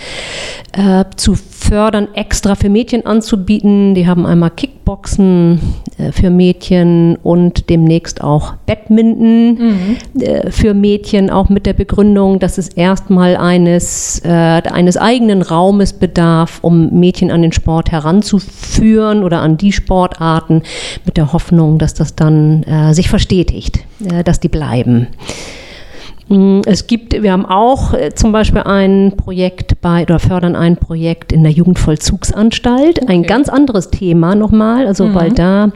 äh, 0.74 1.06
zu 1.16 1.36
fördern, 1.36 2.08
extra 2.14 2.56
für 2.56 2.70
Mädchen 2.70 3.06
anzubieten. 3.06 3.94
Die 3.96 4.08
haben 4.08 4.26
einmal 4.26 4.52
Kickboxen 4.52 5.60
äh, 5.98 6.12
für 6.12 6.30
Mädchen 6.30 7.18
und 7.24 7.70
demnächst 7.70 8.22
auch 8.22 8.54
Badminton 8.66 9.50
mhm. 9.54 10.22
äh, 10.22 10.52
für 10.52 10.74
Mädchen, 10.74 11.30
auch 11.30 11.50
mit 11.50 11.66
der 11.66 11.74
Begründung, 11.74 12.40
dass 12.40 12.58
es 12.58 12.70
erstmal 12.70 13.36
eines, 13.38 14.22
äh, 14.24 14.30
eines 14.30 14.98
eigenen 14.98 15.42
Raumes 15.42 15.94
bedarf, 15.94 16.60
um 16.62 17.00
Mädchen 17.00 17.32
an 17.32 17.42
den 17.42 17.52
Sport 17.52 17.92
heranzuführen 17.92 19.24
oder 19.24 19.42
an 19.42 19.58
die 19.58 19.72
Sportarten, 19.72 20.64
mit 21.06 21.18
der 21.18 21.34
Hoffnung, 21.34 21.78
dass 21.80 21.94
das 21.94 22.16
dann 22.16 22.64
äh, 22.64 22.94
sich 22.94 23.10
verstetigt, 23.10 23.80
dass 24.00 24.40
die 24.40 24.50
bleiben. 24.50 25.08
Mm, 26.30 26.62
es 26.66 26.88
gibt, 26.88 27.22
wir 27.22 27.32
haben 27.32 27.46
auch 27.46 27.94
äh, 27.94 28.14
zum 28.14 28.32
Beispiel 28.32 28.62
ein 28.62 29.14
Projekt 29.16 29.80
bei 29.82 30.04
oder 30.04 30.20
fördern 30.20 30.56
ein 30.56 30.78
Projekt 30.78 31.32
in 31.32 31.44
der 31.44 31.52
Jugendvollzugsanstalt. 31.52 33.02
Okay. 33.02 33.12
Ein 33.12 33.24
ganz 33.24 33.50
anderes 33.50 33.90
Thema 33.90 34.36
nochmal, 34.36 34.88
also 34.88 35.06
mhm. 35.06 35.16
weil 35.16 35.32
da 35.32 35.72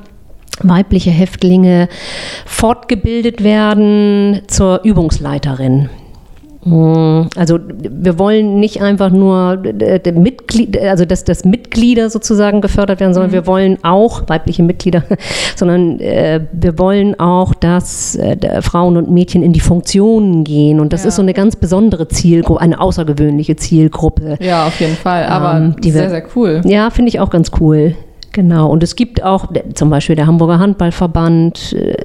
weibliche 0.61 1.09
Häftlinge 1.09 1.87
fortgebildet 2.45 3.43
werden 3.43 4.41
zur 4.47 4.81
Übungsleiterin. 4.83 5.89
Hm, 6.63 7.27
also 7.35 7.57
wir 7.67 8.19
wollen 8.19 8.59
nicht 8.59 8.81
einfach 8.81 9.09
nur 9.09 9.57
Mitglied, 10.13 10.79
also 10.79 11.05
dass, 11.05 11.23
dass 11.23 11.43
Mitglieder 11.43 12.09
sozusagen 12.09 12.61
gefördert 12.61 12.99
werden, 12.99 13.13
sondern 13.13 13.31
mhm. 13.31 13.35
wir 13.35 13.47
wollen 13.47 13.77
auch 13.83 14.23
weibliche 14.27 14.61
Mitglieder, 14.61 15.03
sondern 15.55 15.99
äh, 15.99 16.41
wir 16.51 16.77
wollen 16.77 17.19
auch, 17.19 17.55
dass 17.55 18.15
äh, 18.15 18.61
Frauen 18.61 18.97
und 18.97 19.09
Mädchen 19.09 19.41
in 19.41 19.53
die 19.53 19.59
Funktionen 19.59 20.43
gehen. 20.43 20.79
Und 20.79 20.93
das 20.93 21.03
ja. 21.03 21.09
ist 21.09 21.15
so 21.15 21.23
eine 21.23 21.33
ganz 21.33 21.55
besondere 21.55 22.07
Zielgruppe, 22.07 22.61
eine 22.61 22.79
außergewöhnliche 22.79 23.55
Zielgruppe. 23.55 24.37
Ja, 24.39 24.67
auf 24.67 24.79
jeden 24.79 24.95
Fall. 24.95 25.25
Aber 25.25 25.57
ähm, 25.57 25.75
sehr, 25.81 25.93
wir, 25.93 26.09
sehr 26.09 26.23
cool. 26.35 26.61
Ja, 26.65 26.91
finde 26.91 27.09
ich 27.09 27.19
auch 27.19 27.31
ganz 27.31 27.51
cool. 27.59 27.95
Genau, 28.33 28.69
und 28.69 28.81
es 28.81 28.95
gibt 28.95 29.21
auch 29.23 29.47
zum 29.73 29.89
Beispiel 29.89 30.15
der 30.15 30.25
Hamburger 30.25 30.57
Handballverband 30.57 31.73
äh, 31.73 31.95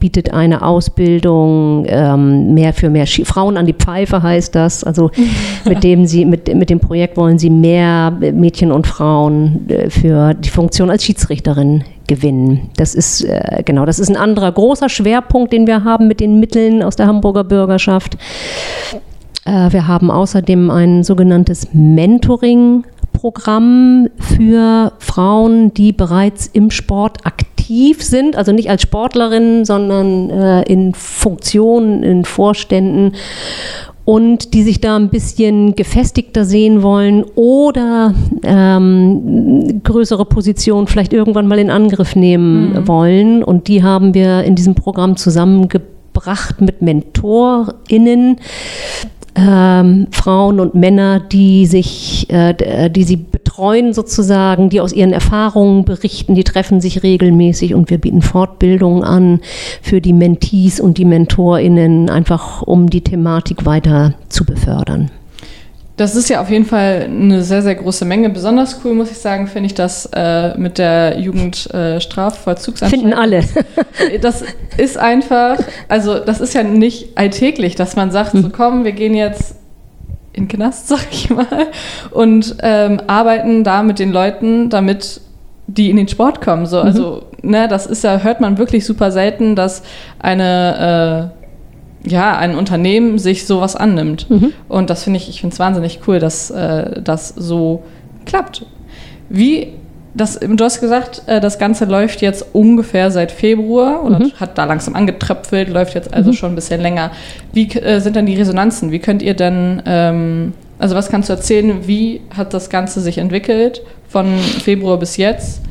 bietet 0.00 0.32
eine 0.32 0.62
Ausbildung 0.62 1.84
ähm, 1.88 2.54
mehr 2.54 2.72
für 2.72 2.88
mehr 2.88 3.04
Sch 3.04 3.22
Frauen 3.24 3.58
an 3.58 3.66
die 3.66 3.74
Pfeife 3.74 4.22
heißt 4.22 4.54
das. 4.54 4.84
Also 4.84 5.10
mit 5.66 5.84
dem 5.84 6.06
sie 6.06 6.24
mit, 6.24 6.54
mit 6.54 6.70
dem 6.70 6.80
Projekt 6.80 7.18
wollen 7.18 7.38
sie 7.38 7.50
mehr 7.50 8.10
Mädchen 8.10 8.72
und 8.72 8.86
Frauen 8.86 9.68
äh, 9.68 9.90
für 9.90 10.32
die 10.32 10.48
Funktion 10.48 10.88
als 10.88 11.04
Schiedsrichterin 11.04 11.84
gewinnen. 12.06 12.70
Das 12.78 12.94
ist 12.94 13.24
äh, 13.24 13.62
genau, 13.62 13.84
das 13.84 13.98
ist 13.98 14.08
ein 14.08 14.16
anderer 14.16 14.52
großer 14.52 14.88
Schwerpunkt, 14.88 15.52
den 15.52 15.66
wir 15.66 15.84
haben 15.84 16.08
mit 16.08 16.20
den 16.20 16.40
Mitteln 16.40 16.82
aus 16.82 16.96
der 16.96 17.06
Hamburger 17.06 17.44
Bürgerschaft. 17.44 18.16
Äh, 19.44 19.72
wir 19.72 19.86
haben 19.86 20.10
außerdem 20.10 20.70
ein 20.70 21.04
sogenanntes 21.04 21.68
Mentoring 21.72 22.84
Programm 23.26 24.08
für 24.20 24.92
Frauen, 25.00 25.74
die 25.74 25.92
bereits 25.92 26.46
im 26.46 26.70
Sport 26.70 27.26
aktiv 27.26 28.00
sind, 28.00 28.36
also 28.36 28.52
nicht 28.52 28.70
als 28.70 28.82
Sportlerinnen, 28.82 29.64
sondern 29.64 30.30
äh, 30.30 30.62
in 30.62 30.94
Funktionen, 30.94 32.04
in 32.04 32.24
Vorständen 32.24 33.14
und 34.04 34.54
die 34.54 34.62
sich 34.62 34.80
da 34.80 34.94
ein 34.94 35.08
bisschen 35.08 35.74
gefestigter 35.74 36.44
sehen 36.44 36.84
wollen 36.84 37.24
oder 37.34 38.14
ähm, 38.44 39.82
größere 39.82 40.24
Positionen 40.24 40.86
vielleicht 40.86 41.12
irgendwann 41.12 41.48
mal 41.48 41.58
in 41.58 41.68
Angriff 41.68 42.14
nehmen 42.14 42.74
mhm. 42.74 42.86
wollen. 42.86 43.42
Und 43.42 43.66
die 43.66 43.82
haben 43.82 44.14
wir 44.14 44.44
in 44.44 44.54
diesem 44.54 44.76
Programm 44.76 45.16
zusammengebracht 45.16 46.60
mit 46.60 46.80
MentorInnen, 46.80 48.36
ähm, 49.36 50.06
Frauen 50.10 50.60
und 50.60 50.74
Männer, 50.74 51.20
die 51.20 51.66
sich, 51.66 52.28
äh, 52.30 52.90
die 52.90 53.04
sie 53.04 53.16
betreuen 53.16 53.92
sozusagen, 53.92 54.70
die 54.70 54.80
aus 54.80 54.92
ihren 54.92 55.12
Erfahrungen 55.12 55.84
berichten, 55.84 56.34
die 56.34 56.44
treffen 56.44 56.80
sich 56.80 57.02
regelmäßig 57.02 57.74
und 57.74 57.90
wir 57.90 57.98
bieten 57.98 58.22
Fortbildungen 58.22 59.04
an 59.04 59.40
für 59.82 60.00
die 60.00 60.14
Mentees 60.14 60.80
und 60.80 60.98
die 60.98 61.04
MentorInnen, 61.04 62.08
einfach 62.08 62.62
um 62.62 62.88
die 62.88 63.02
Thematik 63.02 63.66
weiter 63.66 64.14
zu 64.28 64.44
befördern. 64.44 65.10
Das 65.96 66.14
ist 66.14 66.28
ja 66.28 66.42
auf 66.42 66.50
jeden 66.50 66.66
Fall 66.66 67.08
eine 67.08 67.42
sehr, 67.42 67.62
sehr 67.62 67.74
große 67.74 68.04
Menge. 68.04 68.28
Besonders 68.28 68.80
cool, 68.84 68.94
muss 68.94 69.10
ich 69.10 69.16
sagen, 69.16 69.46
finde 69.46 69.68
ich 69.68 69.74
das 69.74 70.06
äh, 70.12 70.56
mit 70.58 70.76
der 70.76 71.18
Jugendstrafvollzugsanstalt. 71.18 72.90
Finden 72.90 73.14
alle. 73.14 73.42
das 74.20 74.44
ist 74.76 74.98
einfach, 74.98 75.56
also 75.88 76.18
das 76.18 76.40
ist 76.40 76.52
ja 76.52 76.62
nicht 76.62 77.16
alltäglich, 77.16 77.76
dass 77.76 77.96
man 77.96 78.10
sagt, 78.10 78.34
hm. 78.34 78.42
so 78.42 78.50
komm, 78.50 78.84
wir 78.84 78.92
gehen 78.92 79.14
jetzt 79.14 79.56
in 80.34 80.44
den 80.44 80.48
Knast, 80.48 80.88
sag 80.88 81.06
ich 81.10 81.30
mal, 81.30 81.46
und 82.10 82.56
ähm, 82.60 83.00
arbeiten 83.06 83.64
da 83.64 83.82
mit 83.82 83.98
den 83.98 84.12
Leuten, 84.12 84.68
damit 84.68 85.22
die 85.66 85.90
in 85.90 85.96
den 85.96 86.08
Sport 86.08 86.40
kommen. 86.40 86.66
So, 86.66 86.80
also, 86.80 87.22
mhm. 87.42 87.50
ne, 87.50 87.68
das 87.68 87.86
ist 87.86 88.04
ja, 88.04 88.18
hört 88.18 88.40
man 88.40 88.58
wirklich 88.58 88.84
super 88.84 89.10
selten, 89.10 89.56
dass 89.56 89.82
eine 90.20 91.32
äh, 91.32 91.35
ja, 92.06 92.36
ein 92.36 92.56
Unternehmen 92.56 93.18
sich 93.18 93.46
sowas 93.46 93.76
annimmt. 93.76 94.30
Mhm. 94.30 94.52
Und 94.68 94.90
das 94.90 95.04
finde 95.04 95.18
ich, 95.18 95.28
ich 95.28 95.40
finde 95.40 95.54
es 95.54 95.58
wahnsinnig 95.58 96.00
cool, 96.06 96.18
dass 96.18 96.50
äh, 96.50 97.02
das 97.02 97.28
so 97.28 97.82
klappt. 98.24 98.64
Wie, 99.28 99.72
das, 100.14 100.38
du 100.40 100.64
hast 100.64 100.80
gesagt, 100.80 101.22
äh, 101.26 101.40
das 101.40 101.58
Ganze 101.58 101.84
läuft 101.84 102.22
jetzt 102.22 102.46
ungefähr 102.52 103.10
seit 103.10 103.32
Februar 103.32 104.04
oder 104.04 104.20
mhm. 104.20 104.32
hat 104.38 104.56
da 104.56 104.64
langsam 104.64 104.94
angetröpfelt, 104.94 105.68
läuft 105.68 105.94
jetzt 105.94 106.14
also 106.14 106.30
mhm. 106.30 106.34
schon 106.34 106.52
ein 106.52 106.54
bisschen 106.54 106.80
länger. 106.80 107.10
Wie 107.52 107.68
äh, 107.72 108.00
sind 108.00 108.16
dann 108.16 108.26
die 108.26 108.36
Resonanzen? 108.36 108.92
Wie 108.92 109.00
könnt 109.00 109.22
ihr 109.22 109.34
denn, 109.34 109.82
ähm, 109.84 110.52
also 110.78 110.94
was 110.94 111.08
kannst 111.08 111.28
du 111.28 111.32
erzählen, 111.32 111.86
wie 111.86 112.20
hat 112.36 112.54
das 112.54 112.70
Ganze 112.70 113.00
sich 113.00 113.18
entwickelt 113.18 113.82
von 114.08 114.38
Februar 114.38 114.98
bis 114.98 115.16
jetzt? 115.16 115.62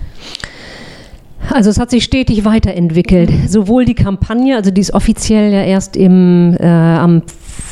Also 1.52 1.70
es 1.70 1.80
hat 1.80 1.90
sich 1.90 2.04
stetig 2.04 2.46
weiterentwickelt. 2.46 3.32
Sowohl 3.48 3.86
die 3.86 3.94
Kampagne, 3.94 4.56
also 4.56 4.72
die 4.72 4.82
ist 4.82 4.94
offiziell 4.94 5.52
ja 5.52 5.64
erst 5.64 5.96
im, 5.96 6.56
äh, 6.60 6.66
am 6.66 7.22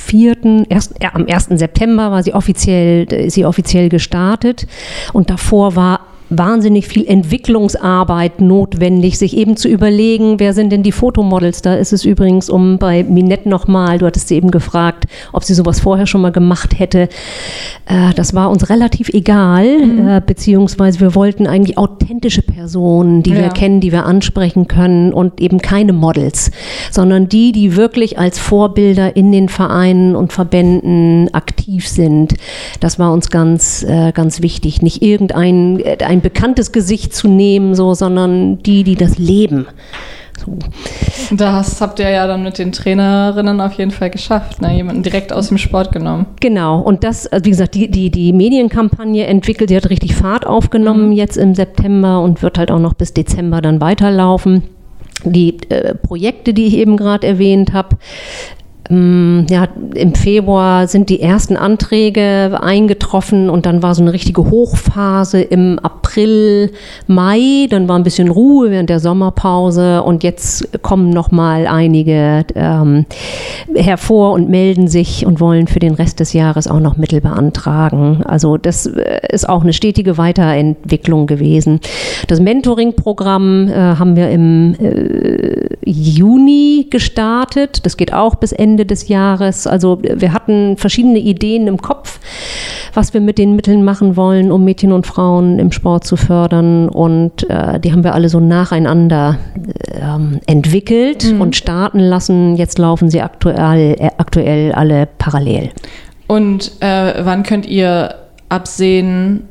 4., 0.05 0.65
erst, 0.69 1.01
äh, 1.01 1.07
am 1.11 1.25
1. 1.27 1.57
September 1.57 2.11
war 2.11 2.23
sie 2.23 2.33
offiziell, 2.33 3.05
ist 3.11 3.33
sie 3.33 3.45
offiziell 3.45 3.89
gestartet 3.89 4.67
und 5.13 5.29
davor 5.29 5.75
war 5.75 6.01
wahnsinnig 6.29 6.87
viel 6.87 7.05
Entwicklungsarbeit 7.05 8.41
notwendig, 8.41 9.17
sich 9.17 9.37
eben 9.37 9.57
zu 9.57 9.67
überlegen, 9.67 10.39
wer 10.39 10.53
sind 10.53 10.71
denn 10.71 10.83
die 10.83 10.91
Fotomodels. 10.91 11.61
Da 11.61 11.75
ist 11.75 11.93
es 11.93 12.05
übrigens, 12.05 12.49
um 12.49 12.77
bei 12.77 13.03
Minette 13.03 13.49
nochmal, 13.49 13.97
du 13.97 14.05
hattest 14.05 14.27
sie 14.27 14.35
eben 14.35 14.51
gefragt, 14.51 15.05
ob 15.31 15.43
sie 15.43 15.53
sowas 15.53 15.79
vorher 15.79 16.07
schon 16.07 16.21
mal 16.21 16.31
gemacht 16.31 16.79
hätte. 16.79 17.09
Äh, 17.85 18.13
das 18.15 18.33
war 18.33 18.49
uns 18.49 18.69
relativ 18.69 19.09
egal, 19.09 19.77
mhm. 19.79 20.07
äh, 20.07 20.21
beziehungsweise 20.25 20.99
wir 20.99 21.15
wollten 21.15 21.47
eigentlich 21.47 21.77
authentische 21.77 22.41
Personen, 22.41 23.23
die 23.23 23.31
ja. 23.31 23.37
wir 23.37 23.49
kennen, 23.49 23.79
die 23.79 23.91
wir 23.91 24.05
ansprechen 24.05 24.67
können 24.67 25.13
und 25.13 25.39
eben 25.39 25.59
keine 25.59 25.93
Models, 25.93 26.51
sondern 26.91 27.29
die, 27.29 27.51
die 27.51 27.75
wirklich 27.75 28.17
als 28.17 28.39
Vorbilder 28.39 29.15
in 29.15 29.31
den 29.31 29.49
Vereinen 29.49 30.15
und 30.15 30.33
Verbänden 30.33 31.33
aktiv 31.33 31.87
sind. 31.87 32.35
Das 32.79 32.99
war 32.99 33.13
uns 33.13 33.29
ganz, 33.29 33.83
äh, 33.83 34.11
ganz 34.11 34.41
wichtig. 34.41 34.81
Nicht 34.81 35.01
irgendein 35.01 35.79
äh, 35.79 35.97
ein 36.03 36.21
bekanntes 36.23 36.71
Gesicht 36.71 37.13
zu 37.13 37.27
nehmen, 37.27 37.75
so, 37.75 37.93
sondern 37.93 38.63
die, 38.63 38.83
die 38.83 38.95
das 38.95 39.19
leben. 39.19 39.67
So. 40.43 40.57
Das 41.35 41.79
habt 41.79 41.99
ihr 41.99 42.09
ja 42.09 42.27
dann 42.27 42.43
mit 42.43 42.57
den 42.57 42.71
Trainerinnen 42.71 43.61
auf 43.61 43.73
jeden 43.73 43.91
Fall 43.91 44.09
geschafft, 44.09 44.61
ne? 44.61 44.75
jemanden 44.75 45.03
direkt 45.03 45.31
aus 45.31 45.49
dem 45.49 45.57
Sport 45.57 45.91
genommen. 45.91 46.25
Genau, 46.39 46.79
und 46.79 47.03
das, 47.03 47.27
also 47.27 47.45
wie 47.45 47.51
gesagt, 47.51 47.75
die, 47.75 47.89
die, 47.89 48.09
die 48.09 48.33
Medienkampagne 48.33 49.25
entwickelt, 49.25 49.69
die 49.69 49.77
hat 49.77 49.89
richtig 49.89 50.15
Fahrt 50.15 50.45
aufgenommen 50.45 51.07
mhm. 51.07 51.11
jetzt 51.13 51.37
im 51.37 51.53
September 51.55 52.21
und 52.21 52.41
wird 52.41 52.57
halt 52.57 52.71
auch 52.71 52.79
noch 52.79 52.93
bis 52.93 53.13
Dezember 53.13 53.61
dann 53.61 53.79
weiterlaufen. 53.79 54.63
Die 55.23 55.57
äh, 55.69 55.95
Projekte, 55.95 56.53
die 56.53 56.65
ich 56.65 56.73
eben 56.73 56.97
gerade 56.97 57.25
erwähnt 57.27 57.71
habe, 57.71 57.97
ja, 59.49 59.67
im 59.95 60.15
Februar 60.15 60.87
sind 60.87 61.09
die 61.09 61.21
ersten 61.21 61.57
Anträge 61.57 62.59
eingetroffen 62.61 63.49
und 63.49 63.65
dann 63.65 63.83
war 63.83 63.95
so 63.95 64.01
eine 64.01 64.13
richtige 64.13 64.49
Hochphase 64.49 65.41
im 65.41 65.79
April, 65.79 66.71
Mai. 67.07 67.67
Dann 67.69 67.87
war 67.87 67.97
ein 67.97 68.03
bisschen 68.03 68.29
Ruhe 68.29 68.71
während 68.71 68.89
der 68.89 68.99
Sommerpause 68.99 70.03
und 70.03 70.23
jetzt 70.23 70.81
kommen 70.81 71.09
noch 71.09 71.31
mal 71.31 71.67
einige 71.67 72.45
ähm, 72.55 73.05
hervor 73.75 74.33
und 74.33 74.49
melden 74.49 74.87
sich 74.87 75.25
und 75.25 75.39
wollen 75.39 75.67
für 75.67 75.79
den 75.79 75.93
Rest 75.93 76.19
des 76.19 76.33
Jahres 76.33 76.67
auch 76.67 76.79
noch 76.79 76.97
Mittel 76.97 77.21
beantragen. 77.21 78.23
Also 78.25 78.57
das 78.57 78.85
äh, 78.85 79.19
ist 79.31 79.47
auch 79.47 79.63
eine 79.63 79.73
stetige 79.73 80.17
Weiterentwicklung 80.17 81.27
gewesen. 81.27 81.79
Das 82.27 82.39
Mentoring-Programm 82.39 83.69
äh, 83.69 83.73
haben 83.73 84.15
wir 84.15 84.29
im 84.29 84.75
äh, 84.79 85.67
Juni 85.85 86.87
gestartet. 86.89 87.85
Das 87.85 87.97
geht 87.97 88.13
auch 88.13 88.35
bis 88.35 88.51
Ende 88.51 88.82
Ende 88.83 88.85
des 88.85 89.07
Jahres. 89.07 89.65
Also 89.65 89.99
wir 90.01 90.33
hatten 90.33 90.75
verschiedene 90.77 91.19
Ideen 91.19 91.67
im 91.67 91.77
Kopf, 91.77 92.19
was 92.93 93.13
wir 93.13 93.21
mit 93.21 93.37
den 93.37 93.55
Mitteln 93.55 93.83
machen 93.83 94.17
wollen, 94.17 94.51
um 94.51 94.65
Mädchen 94.65 94.91
und 94.91 95.07
Frauen 95.07 95.57
im 95.59 95.71
Sport 95.71 96.03
zu 96.03 96.17
fördern. 96.17 96.89
Und 96.89 97.49
äh, 97.49 97.79
die 97.79 97.91
haben 97.91 98.03
wir 98.03 98.13
alle 98.13 98.29
so 98.29 98.39
nacheinander 98.39 99.37
äh, 99.89 100.51
entwickelt 100.51 101.31
mhm. 101.31 101.41
und 101.41 101.55
starten 101.55 101.99
lassen. 101.99 102.57
Jetzt 102.57 102.77
laufen 102.77 103.09
sie 103.09 103.21
aktuell, 103.21 103.95
äh, 103.99 104.09
aktuell 104.17 104.73
alle 104.73 105.07
parallel. 105.17 105.69
Und 106.27 106.71
äh, 106.81 107.13
wann 107.23 107.43
könnt 107.43 107.65
ihr 107.65 108.15
absehen, 108.49 109.47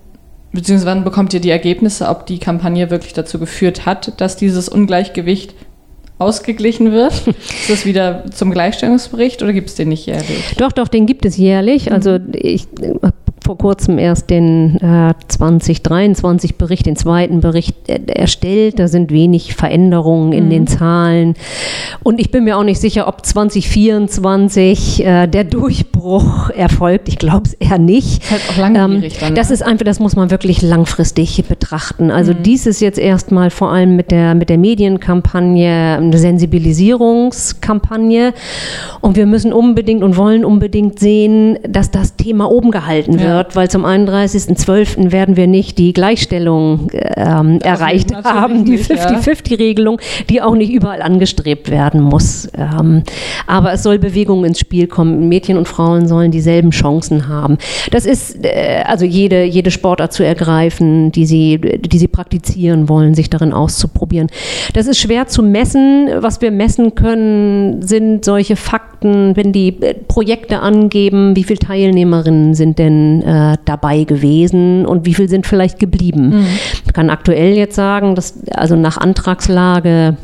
beziehungsweise 0.52 0.90
wann 0.90 1.04
bekommt 1.04 1.32
ihr 1.32 1.40
die 1.40 1.50
Ergebnisse, 1.50 2.08
ob 2.08 2.26
die 2.26 2.38
Kampagne 2.38 2.90
wirklich 2.90 3.14
dazu 3.14 3.38
geführt 3.38 3.86
hat, 3.86 4.20
dass 4.20 4.36
dieses 4.36 4.68
Ungleichgewicht 4.68 5.54
ausgeglichen 6.22 6.92
wird? 6.92 7.12
Ist 7.26 7.70
das 7.70 7.86
wieder 7.86 8.24
zum 8.30 8.50
Gleichstellungsbericht 8.50 9.42
oder 9.42 9.52
gibt 9.52 9.68
es 9.68 9.74
den 9.74 9.88
nicht 9.88 10.06
jährlich? 10.06 10.54
Doch, 10.56 10.72
doch, 10.72 10.88
den 10.88 11.06
gibt 11.06 11.24
es 11.24 11.36
jährlich. 11.36 11.92
Also 11.92 12.18
ich 12.32 12.66
habe 13.02 13.12
vor 13.52 13.58
kurzem 13.58 13.98
erst 13.98 14.30
den 14.30 14.76
äh, 14.76 15.12
2023 15.28 16.56
Bericht, 16.56 16.86
den 16.86 16.96
zweiten 16.96 17.40
Bericht 17.40 17.76
erstellt. 17.86 18.78
Da 18.78 18.88
sind 18.88 19.12
wenig 19.12 19.54
Veränderungen 19.54 20.32
in 20.32 20.46
mhm. 20.46 20.50
den 20.50 20.66
Zahlen. 20.66 21.34
Und 22.02 22.18
ich 22.18 22.30
bin 22.30 22.44
mir 22.44 22.56
auch 22.56 22.64
nicht 22.64 22.80
sicher, 22.80 23.06
ob 23.08 23.26
2024 23.26 25.04
äh, 25.04 25.26
der 25.26 25.44
Durchbruch 25.44 26.48
erfolgt. 26.48 27.10
Ich 27.10 27.18
glaube 27.18 27.42
es 27.44 27.52
eher 27.52 27.76
nicht. 27.76 28.22
Das 28.22 28.24
ist 28.24 28.30
halt 28.30 28.42
auch 28.48 28.56
langwierig 28.56 29.16
ähm, 29.16 29.20
dann, 29.20 29.34
Das 29.34 29.50
ist 29.50 29.62
einfach, 29.62 29.84
das 29.84 30.00
muss 30.00 30.16
man 30.16 30.30
wirklich 30.30 30.62
langfristig 30.62 31.44
betrachten. 31.46 32.10
Also 32.10 32.32
mhm. 32.32 32.42
dies 32.44 32.64
ist 32.64 32.80
jetzt 32.80 32.98
erstmal 32.98 33.50
vor 33.50 33.70
allem 33.70 33.96
mit 33.96 34.10
der, 34.10 34.34
mit 34.34 34.48
der 34.48 34.56
Medienkampagne 34.56 35.98
eine 35.98 36.16
Sensibilisierungskampagne. 36.16 38.32
Und 39.02 39.16
wir 39.16 39.26
müssen 39.26 39.52
unbedingt 39.52 40.02
und 40.02 40.16
wollen 40.16 40.46
unbedingt 40.46 40.98
sehen, 40.98 41.58
dass 41.68 41.90
das 41.90 42.16
Thema 42.16 42.50
oben 42.50 42.70
gehalten 42.70 43.20
wird. 43.20 43.22
Ja 43.22 43.41
wird, 43.42 43.56
weil 43.56 43.70
zum 43.70 43.84
31.12. 43.84 45.12
werden 45.12 45.36
wir 45.36 45.46
nicht 45.46 45.78
die 45.78 45.92
Gleichstellung 45.92 46.90
ähm, 46.92 47.58
erreicht 47.62 48.14
haben, 48.24 48.64
die 48.64 48.78
50-50-Regelung, 48.78 50.00
die 50.30 50.40
auch 50.42 50.54
nicht 50.54 50.72
überall 50.72 51.02
angestrebt 51.02 51.70
werden 51.70 52.00
muss. 52.00 52.48
Ähm, 52.56 53.02
aber 53.46 53.72
es 53.72 53.82
soll 53.82 53.98
Bewegung 53.98 54.44
ins 54.44 54.60
Spiel 54.60 54.86
kommen. 54.86 55.28
Mädchen 55.28 55.56
und 55.56 55.66
Frauen 55.66 56.06
sollen 56.06 56.30
dieselben 56.30 56.70
Chancen 56.70 57.28
haben. 57.28 57.58
Das 57.90 58.06
ist 58.06 58.44
äh, 58.44 58.82
also 58.84 59.04
jede, 59.04 59.44
jede 59.44 59.70
Sportart 59.70 60.12
zu 60.12 60.24
ergreifen, 60.24 61.10
die 61.12 61.26
sie, 61.26 61.58
die 61.58 61.98
sie 61.98 62.08
praktizieren 62.08 62.88
wollen, 62.88 63.14
sich 63.14 63.30
darin 63.30 63.52
auszuprobieren. 63.52 64.28
Das 64.74 64.86
ist 64.86 64.98
schwer 64.98 65.26
zu 65.26 65.42
messen. 65.42 66.08
Was 66.18 66.40
wir 66.40 66.50
messen 66.50 66.94
können, 66.94 67.82
sind 67.82 68.24
solche 68.24 68.56
Fakten, 68.56 69.36
wenn 69.36 69.52
die 69.52 69.80
äh, 69.80 69.94
Projekte 69.94 70.60
angeben, 70.60 71.34
wie 71.34 71.44
viele 71.44 71.58
Teilnehmerinnen 71.58 72.54
sind 72.54 72.78
denn 72.78 73.21
äh, 73.22 73.56
dabei 73.64 74.04
gewesen 74.04 74.86
und 74.86 75.06
wie 75.06 75.14
viel 75.14 75.28
sind 75.28 75.46
vielleicht 75.46 75.78
geblieben. 75.78 76.40
Mhm. 76.40 76.46
Ich 76.86 76.92
kann 76.92 77.10
aktuell 77.10 77.54
jetzt 77.54 77.76
sagen, 77.76 78.14
dass 78.14 78.38
also 78.50 78.76
nach 78.76 78.98
Antragslage 78.98 80.16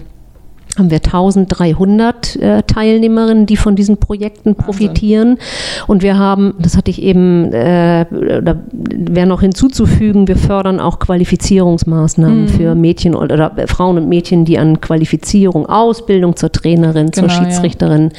haben 0.76 0.90
wir 0.90 0.98
1300 0.98 2.36
äh, 2.36 2.62
Teilnehmerinnen, 2.62 3.46
die 3.46 3.56
von 3.56 3.76
diesen 3.76 3.98
Projekten 3.98 4.54
profitieren. 4.54 5.38
Wahnsinn. 5.38 5.86
Und 5.86 6.02
wir 6.02 6.18
haben, 6.18 6.54
das 6.58 6.76
hatte 6.76 6.90
ich 6.90 7.02
eben, 7.02 7.52
äh, 7.52 8.06
da 8.42 8.56
wäre 8.70 9.26
noch 9.26 9.40
hinzuzufügen, 9.40 10.28
wir 10.28 10.36
fördern 10.36 10.80
auch 10.80 10.98
Qualifizierungsmaßnahmen 10.98 12.42
mhm. 12.42 12.48
für 12.48 12.74
Mädchen 12.74 13.14
oder, 13.14 13.34
oder, 13.34 13.68
Frauen 13.68 13.98
und 13.98 14.08
Mädchen, 14.08 14.44
die 14.44 14.58
an 14.58 14.80
Qualifizierung, 14.80 15.66
Ausbildung 15.66 16.36
zur 16.36 16.52
Trainerin, 16.52 17.12
zur 17.12 17.24
genau, 17.24 17.34
Schiedsrichterin 17.34 18.10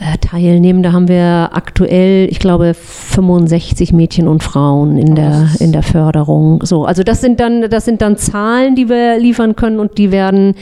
ja. 0.00 0.14
äh, 0.14 0.18
teilnehmen. 0.18 0.82
Da 0.82 0.92
haben 0.92 1.08
wir 1.08 1.50
aktuell, 1.52 2.28
ich 2.30 2.38
glaube, 2.38 2.74
65 2.74 3.92
Mädchen 3.92 4.28
und 4.28 4.42
Frauen 4.42 4.98
in, 4.98 5.12
oh, 5.12 5.14
der, 5.14 5.48
in 5.60 5.72
der 5.72 5.82
Förderung. 5.82 6.62
So, 6.64 6.84
also 6.84 7.02
das 7.02 7.20
sind 7.20 7.40
dann, 7.40 7.68
das 7.70 7.84
sind 7.84 8.02
dann 8.02 8.16
Zahlen, 8.16 8.74
die 8.74 8.88
wir 8.88 9.18
liefern 9.18 9.56
können 9.56 9.80
und 9.80 9.98
die 9.98 10.12
werden, 10.12 10.54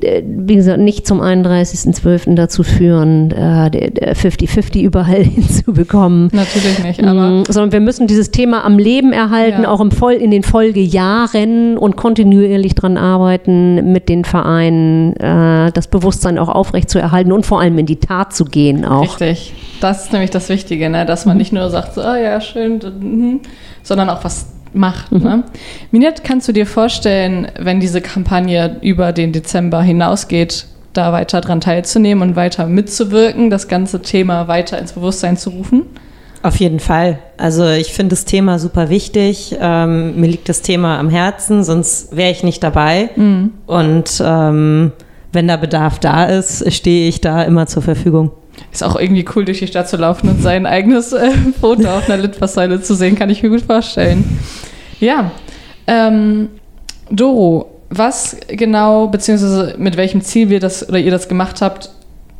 äh, 0.00 0.22
wie 0.46 0.56
gesagt, 0.56 0.80
nicht 0.80 1.06
zum 1.06 1.20
31.12. 1.20 2.34
dazu 2.34 2.62
führen, 2.62 3.32
50-50 3.32 4.76
äh, 4.76 4.80
überall 4.80 5.22
hinzubekommen. 5.24 6.28
Natürlich 6.32 6.82
nicht, 6.82 7.02
aber. 7.02 7.28
Mm, 7.28 7.44
sondern 7.48 7.72
wir 7.72 7.80
müssen 7.80 8.06
dieses 8.06 8.30
Thema 8.30 8.64
am 8.64 8.78
Leben 8.78 9.12
erhalten, 9.12 9.62
ja. 9.62 9.68
auch 9.68 9.80
im 9.80 9.90
Voll, 9.90 10.14
in 10.14 10.30
den 10.30 10.42
Folgejahren 10.42 11.76
und 11.76 11.96
kontinuierlich 11.96 12.74
daran 12.74 12.96
arbeiten, 12.96 13.92
mit 13.92 14.08
den 14.08 14.24
Vereinen 14.24 15.14
äh, 15.16 15.72
das 15.72 15.88
Bewusstsein 15.88 16.38
auch 16.38 16.48
aufrechtzuerhalten 16.48 17.32
und 17.32 17.44
vor 17.44 17.60
allem 17.60 17.78
in 17.78 17.86
die 17.86 17.96
Tat 17.96 18.34
zu 18.34 18.44
gehen 18.44 18.84
auch. 18.84 19.02
Richtig. 19.20 19.52
Das 19.80 20.04
ist 20.04 20.12
nämlich 20.12 20.30
das 20.30 20.48
Wichtige, 20.48 20.88
ne? 20.88 21.04
dass 21.04 21.26
man 21.26 21.36
nicht 21.36 21.52
nur 21.52 21.68
sagt, 21.70 21.94
so, 21.94 22.02
oh 22.02 22.14
ja, 22.14 22.40
schön, 22.40 22.80
mhm, 23.00 23.40
sondern 23.82 24.08
auch 24.08 24.24
was 24.24 24.46
macht. 24.76 25.12
Mhm. 25.12 25.22
Ne? 25.22 25.44
Minette, 25.90 26.22
kannst 26.22 26.48
du 26.48 26.52
dir 26.52 26.66
vorstellen, 26.66 27.48
wenn 27.58 27.80
diese 27.80 28.00
Kampagne 28.00 28.76
über 28.82 29.12
den 29.12 29.32
Dezember 29.32 29.82
hinausgeht, 29.82 30.66
da 30.92 31.12
weiter 31.12 31.40
dran 31.40 31.60
teilzunehmen 31.60 32.28
und 32.28 32.36
weiter 32.36 32.66
mitzuwirken, 32.66 33.50
das 33.50 33.68
ganze 33.68 34.02
Thema 34.02 34.48
weiter 34.48 34.78
ins 34.78 34.92
Bewusstsein 34.92 35.36
zu 35.36 35.50
rufen? 35.50 35.82
Auf 36.42 36.56
jeden 36.56 36.80
Fall. 36.80 37.18
Also 37.36 37.68
ich 37.68 37.92
finde 37.92 38.10
das 38.10 38.24
Thema 38.24 38.58
super 38.58 38.88
wichtig. 38.88 39.56
Ähm, 39.60 40.20
mir 40.20 40.28
liegt 40.28 40.48
das 40.48 40.62
Thema 40.62 40.98
am 40.98 41.10
Herzen, 41.10 41.64
sonst 41.64 42.16
wäre 42.16 42.30
ich 42.30 42.44
nicht 42.44 42.62
dabei. 42.62 43.10
Mhm. 43.16 43.50
Und 43.66 44.22
ähm, 44.24 44.92
wenn 45.32 45.48
da 45.48 45.56
Bedarf 45.56 45.98
da 45.98 46.24
ist, 46.24 46.72
stehe 46.72 47.08
ich 47.08 47.20
da 47.20 47.42
immer 47.42 47.66
zur 47.66 47.82
Verfügung. 47.82 48.30
Ist 48.72 48.82
auch 48.82 48.96
irgendwie 48.96 49.24
cool, 49.34 49.44
durch 49.44 49.58
die 49.58 49.66
Stadt 49.66 49.88
zu 49.88 49.96
laufen 49.96 50.28
und 50.28 50.42
sein 50.42 50.66
eigenes 50.66 51.12
äh, 51.12 51.30
Foto 51.60 51.88
auf 51.88 52.08
einer 52.08 52.22
Litfaßsäule 52.22 52.80
zu 52.82 52.94
sehen, 52.94 53.16
kann 53.16 53.30
ich 53.30 53.42
mir 53.42 53.50
gut 53.50 53.62
vorstellen. 53.62 54.38
Ja. 55.00 55.30
Ähm, 55.86 56.48
Doro, 57.10 57.70
was 57.90 58.36
genau, 58.48 59.06
beziehungsweise 59.08 59.74
mit 59.78 59.96
welchem 59.96 60.20
Ziel 60.20 60.48
wir 60.48 60.60
das 60.60 60.88
oder 60.88 60.98
ihr 60.98 61.10
das 61.10 61.28
gemacht 61.28 61.60
habt, 61.62 61.90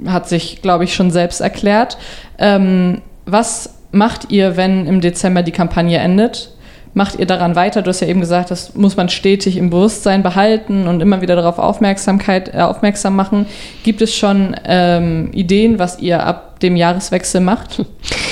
hat 0.04 0.28
sich, 0.28 0.60
glaube 0.62 0.84
ich, 0.84 0.94
schon 0.94 1.10
selbst 1.10 1.40
erklärt. 1.40 1.96
Ähm, 2.38 3.00
was 3.24 3.74
macht 3.92 4.30
ihr, 4.30 4.56
wenn 4.56 4.86
im 4.86 5.00
Dezember 5.00 5.42
die 5.42 5.52
Kampagne 5.52 5.98
endet? 5.98 6.52
Macht 6.96 7.18
ihr 7.18 7.26
daran 7.26 7.54
weiter? 7.56 7.82
Du 7.82 7.90
hast 7.90 8.00
ja 8.00 8.08
eben 8.08 8.20
gesagt, 8.20 8.50
das 8.50 8.74
muss 8.74 8.96
man 8.96 9.10
stetig 9.10 9.58
im 9.58 9.68
Bewusstsein 9.68 10.22
behalten 10.22 10.88
und 10.88 11.02
immer 11.02 11.20
wieder 11.20 11.36
darauf 11.36 11.58
Aufmerksamkeit, 11.58 12.54
äh, 12.54 12.60
aufmerksam 12.60 13.14
machen. 13.14 13.44
Gibt 13.82 14.00
es 14.00 14.16
schon 14.16 14.56
ähm, 14.64 15.30
Ideen, 15.32 15.78
was 15.78 16.00
ihr 16.00 16.24
ab 16.24 16.58
dem 16.60 16.74
Jahreswechsel 16.74 17.42
macht 17.42 17.84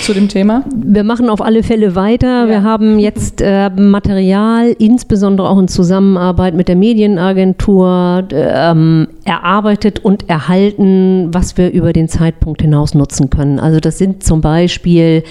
zu 0.02 0.14
dem 0.14 0.28
Thema? 0.28 0.64
Wir 0.74 1.04
machen 1.04 1.28
auf 1.28 1.42
alle 1.42 1.62
Fälle 1.62 1.94
weiter. 1.94 2.44
Ja. 2.44 2.48
Wir 2.48 2.62
haben 2.62 2.98
jetzt 2.98 3.42
äh, 3.42 3.68
Material, 3.68 4.74
insbesondere 4.78 5.50
auch 5.50 5.58
in 5.58 5.68
Zusammenarbeit 5.68 6.54
mit 6.54 6.68
der 6.68 6.76
Medienagentur, 6.76 8.26
ähm, 8.32 9.08
erarbeitet 9.26 9.98
und 9.98 10.30
erhalten, 10.30 11.34
was 11.34 11.58
wir 11.58 11.70
über 11.70 11.92
den 11.92 12.08
Zeitpunkt 12.08 12.62
hinaus 12.62 12.94
nutzen 12.94 13.28
können. 13.28 13.60
Also 13.60 13.78
das 13.78 13.98
sind 13.98 14.24
zum 14.24 14.40
Beispiel 14.40 15.22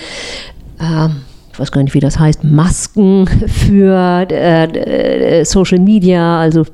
ähm, 0.79 1.15
ich 1.53 1.59
weiß 1.59 1.71
gar 1.71 1.83
nicht, 1.83 1.93
wie 1.93 1.99
das 1.99 2.17
heißt, 2.17 2.43
Masken 2.43 3.27
für 3.27 4.27
äh, 4.31 5.39
äh 5.39 5.45
Social 5.45 5.79
Media, 5.79 6.39
also 6.39 6.65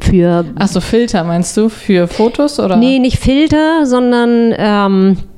für. 0.00 0.44
Achso, 0.54 0.80
Filter 0.80 1.24
meinst 1.24 1.56
du 1.56 1.68
für 1.68 2.06
Fotos 2.06 2.60
oder? 2.60 2.76
Nee, 2.76 3.00
nicht 3.00 3.18
Filter, 3.18 3.84
sondern 3.84 4.54
ähm, 4.56 5.16
äh, 5.16 5.37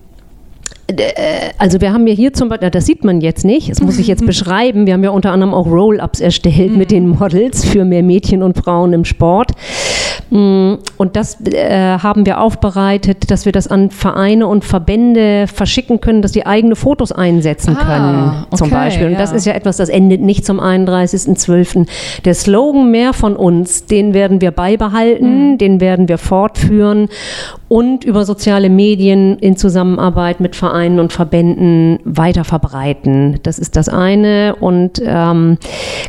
also 1.58 1.80
wir 1.80 1.92
haben 1.92 2.06
ja 2.06 2.14
hier 2.14 2.32
zum 2.32 2.48
Beispiel, 2.48 2.70
das 2.70 2.86
sieht 2.86 3.04
man 3.04 3.20
jetzt 3.20 3.44
nicht, 3.44 3.70
das 3.70 3.80
muss 3.80 3.98
ich 3.98 4.06
jetzt 4.06 4.26
beschreiben, 4.26 4.86
wir 4.86 4.94
haben 4.94 5.04
ja 5.04 5.10
unter 5.10 5.32
anderem 5.32 5.54
auch 5.54 5.66
Roll-Ups 5.66 6.20
erstellt 6.20 6.76
mit 6.76 6.90
den 6.90 7.08
Models 7.08 7.64
für 7.64 7.84
mehr 7.84 8.02
Mädchen 8.02 8.42
und 8.42 8.56
Frauen 8.56 8.92
im 8.92 9.04
Sport. 9.04 9.52
Mm, 10.30 10.74
und 10.96 11.16
das 11.16 11.40
äh, 11.44 11.98
haben 11.98 12.24
wir 12.24 12.40
aufbereitet, 12.40 13.30
dass 13.30 13.46
wir 13.46 13.52
das 13.52 13.66
an 13.66 13.90
Vereine 13.90 14.46
und 14.46 14.64
Verbände 14.64 15.46
verschicken 15.52 16.00
können, 16.00 16.22
dass 16.22 16.32
die 16.32 16.46
eigene 16.46 16.76
Fotos 16.76 17.10
einsetzen 17.10 17.76
ah, 17.76 17.84
können, 17.84 18.46
zum 18.56 18.68
okay, 18.68 18.74
Beispiel. 18.74 19.06
Und 19.06 19.12
ja. 19.14 19.18
das 19.18 19.32
ist 19.32 19.44
ja 19.44 19.54
etwas, 19.54 19.76
das 19.76 19.88
endet 19.88 20.20
nicht 20.20 20.46
zum 20.46 20.60
31.12. 20.60 21.88
Der 22.24 22.34
Slogan 22.34 22.90
mehr 22.90 23.12
von 23.12 23.34
uns, 23.36 23.86
den 23.86 24.14
werden 24.14 24.40
wir 24.40 24.52
beibehalten, 24.52 25.52
mhm. 25.52 25.58
den 25.58 25.80
werden 25.80 26.08
wir 26.08 26.18
fortführen 26.18 27.08
und 27.66 28.04
über 28.04 28.24
soziale 28.24 28.70
Medien 28.70 29.38
in 29.38 29.56
Zusammenarbeit 29.56 30.40
mit 30.40 30.56
Vereinen 30.60 31.00
und 31.00 31.12
Verbänden 31.12 31.98
weiter 32.04 32.44
verbreiten. 32.44 33.40
Das 33.42 33.58
ist 33.58 33.76
das 33.76 33.88
eine. 33.88 34.54
Und 34.60 35.02
ähm, 35.02 35.56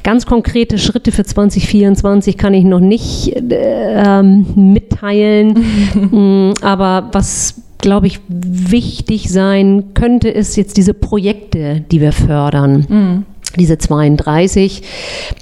ganz 0.03 0.25
konkrete 0.25 0.77
Schritte 0.77 1.13
für 1.13 1.23
2024 1.23 2.37
kann 2.37 2.53
ich 2.53 2.65
noch 2.65 2.81
nicht 2.81 3.33
äh, 3.35 4.21
mitteilen. 4.21 5.65
Mm, 6.11 6.53
aber 6.61 7.09
was 7.11 7.61
glaube 7.77 8.07
ich, 8.07 8.19
wichtig 8.27 9.29
sein 9.29 9.93
könnte, 9.93 10.29
ist 10.29 10.55
jetzt 10.55 10.77
diese 10.77 10.93
Projekte, 10.93 11.83
die 11.91 12.01
wir 12.01 12.11
fördern. 12.11 12.85
Mhm 12.87 13.25
diese 13.57 13.77
32, 13.77 14.81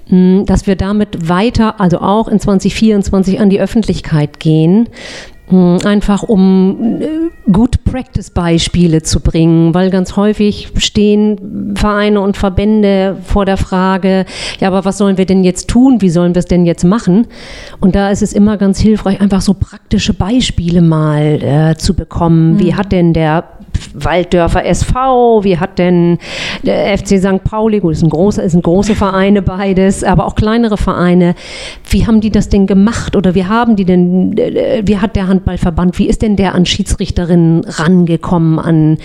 mm, 0.10 0.46
dass 0.46 0.68
wir 0.68 0.76
damit 0.76 1.30
weiter, 1.30 1.80
also 1.80 2.00
auch 2.00 2.28
in 2.28 2.40
2024 2.40 3.40
an 3.40 3.50
die 3.50 3.60
Öffentlichkeit 3.60 4.40
gehen, 4.40 4.88
einfach 5.52 6.24
um 6.24 7.00
äh, 7.02 7.52
Good 7.52 7.84
Practice 7.84 8.30
Beispiele 8.30 9.02
zu 9.02 9.20
bringen, 9.20 9.74
weil 9.74 9.90
ganz 9.90 10.16
häufig 10.16 10.72
stehen 10.78 11.74
Vereine 11.76 12.22
und 12.22 12.38
Verbände 12.38 13.18
vor 13.24 13.46
der 13.46 13.58
Frage, 13.58 14.26
ja, 14.60 14.68
aber 14.68 14.86
was 14.86 14.98
sollen 14.98 15.18
wir 15.18 15.26
denn 15.26 15.44
jetzt 15.44 15.68
tun? 15.68 16.02
Wie 16.02 16.10
sollen 16.10 16.36
wir 16.36 16.40
es 16.40 16.46
denn 16.46 16.66
jetzt 16.66 16.84
machen? 16.84 17.28
Und 17.80 17.96
da 17.96 18.12
ist 18.12 18.22
es 18.22 18.34
immer 18.34 18.58
ganz 18.58 18.80
hilfreich, 18.80 19.22
einfach 19.22 19.42
so 19.42 19.54
praktische 19.54 20.14
Beispiele 20.14 20.82
mal 20.82 21.42
äh, 21.42 21.76
zu 21.76 21.94
bekommen. 21.96 22.54
Mhm. 22.54 22.60
Wie 22.60 22.76
hat 22.76 22.92
denn 22.92 23.14
der 23.14 23.46
Walddörfer 24.04 24.66
SV, 24.66 25.44
wie 25.44 25.58
hat 25.58 25.80
denn 25.80 26.18
der 26.64 26.98
FC 26.98 27.20
St. 27.20 27.44
Pauli, 27.44 27.80
gut, 27.80 27.94
ist 27.94 28.04
ein 28.04 28.10
großer, 28.10 28.44
ist 28.44 28.56
ein 28.56 28.62
große 28.62 28.96
Vereine 28.96 29.42
beides, 29.42 30.04
aber 30.04 30.26
auch 30.26 30.36
kleinere 30.36 30.78
Vereine. 30.78 31.36
Wie 31.90 32.06
haben 32.06 32.22
die 32.22 32.32
das 32.32 32.50
denn 32.50 32.68
gemacht 32.68 33.16
oder 33.16 33.36
wie 33.36 33.46
haben 33.46 33.76
die 33.76 33.86
denn, 33.86 34.36
wie 34.84 34.98
hat 34.98 35.16
der 35.16 35.28
Handballverband, 35.28 35.98
wie 36.00 36.08
ist 36.08 36.22
denn 36.22 36.36
der 36.36 36.56
an 36.56 36.66
Schiedsrichterinnen 36.66 37.66
rangekommen, 37.66 38.60
an 38.60 38.98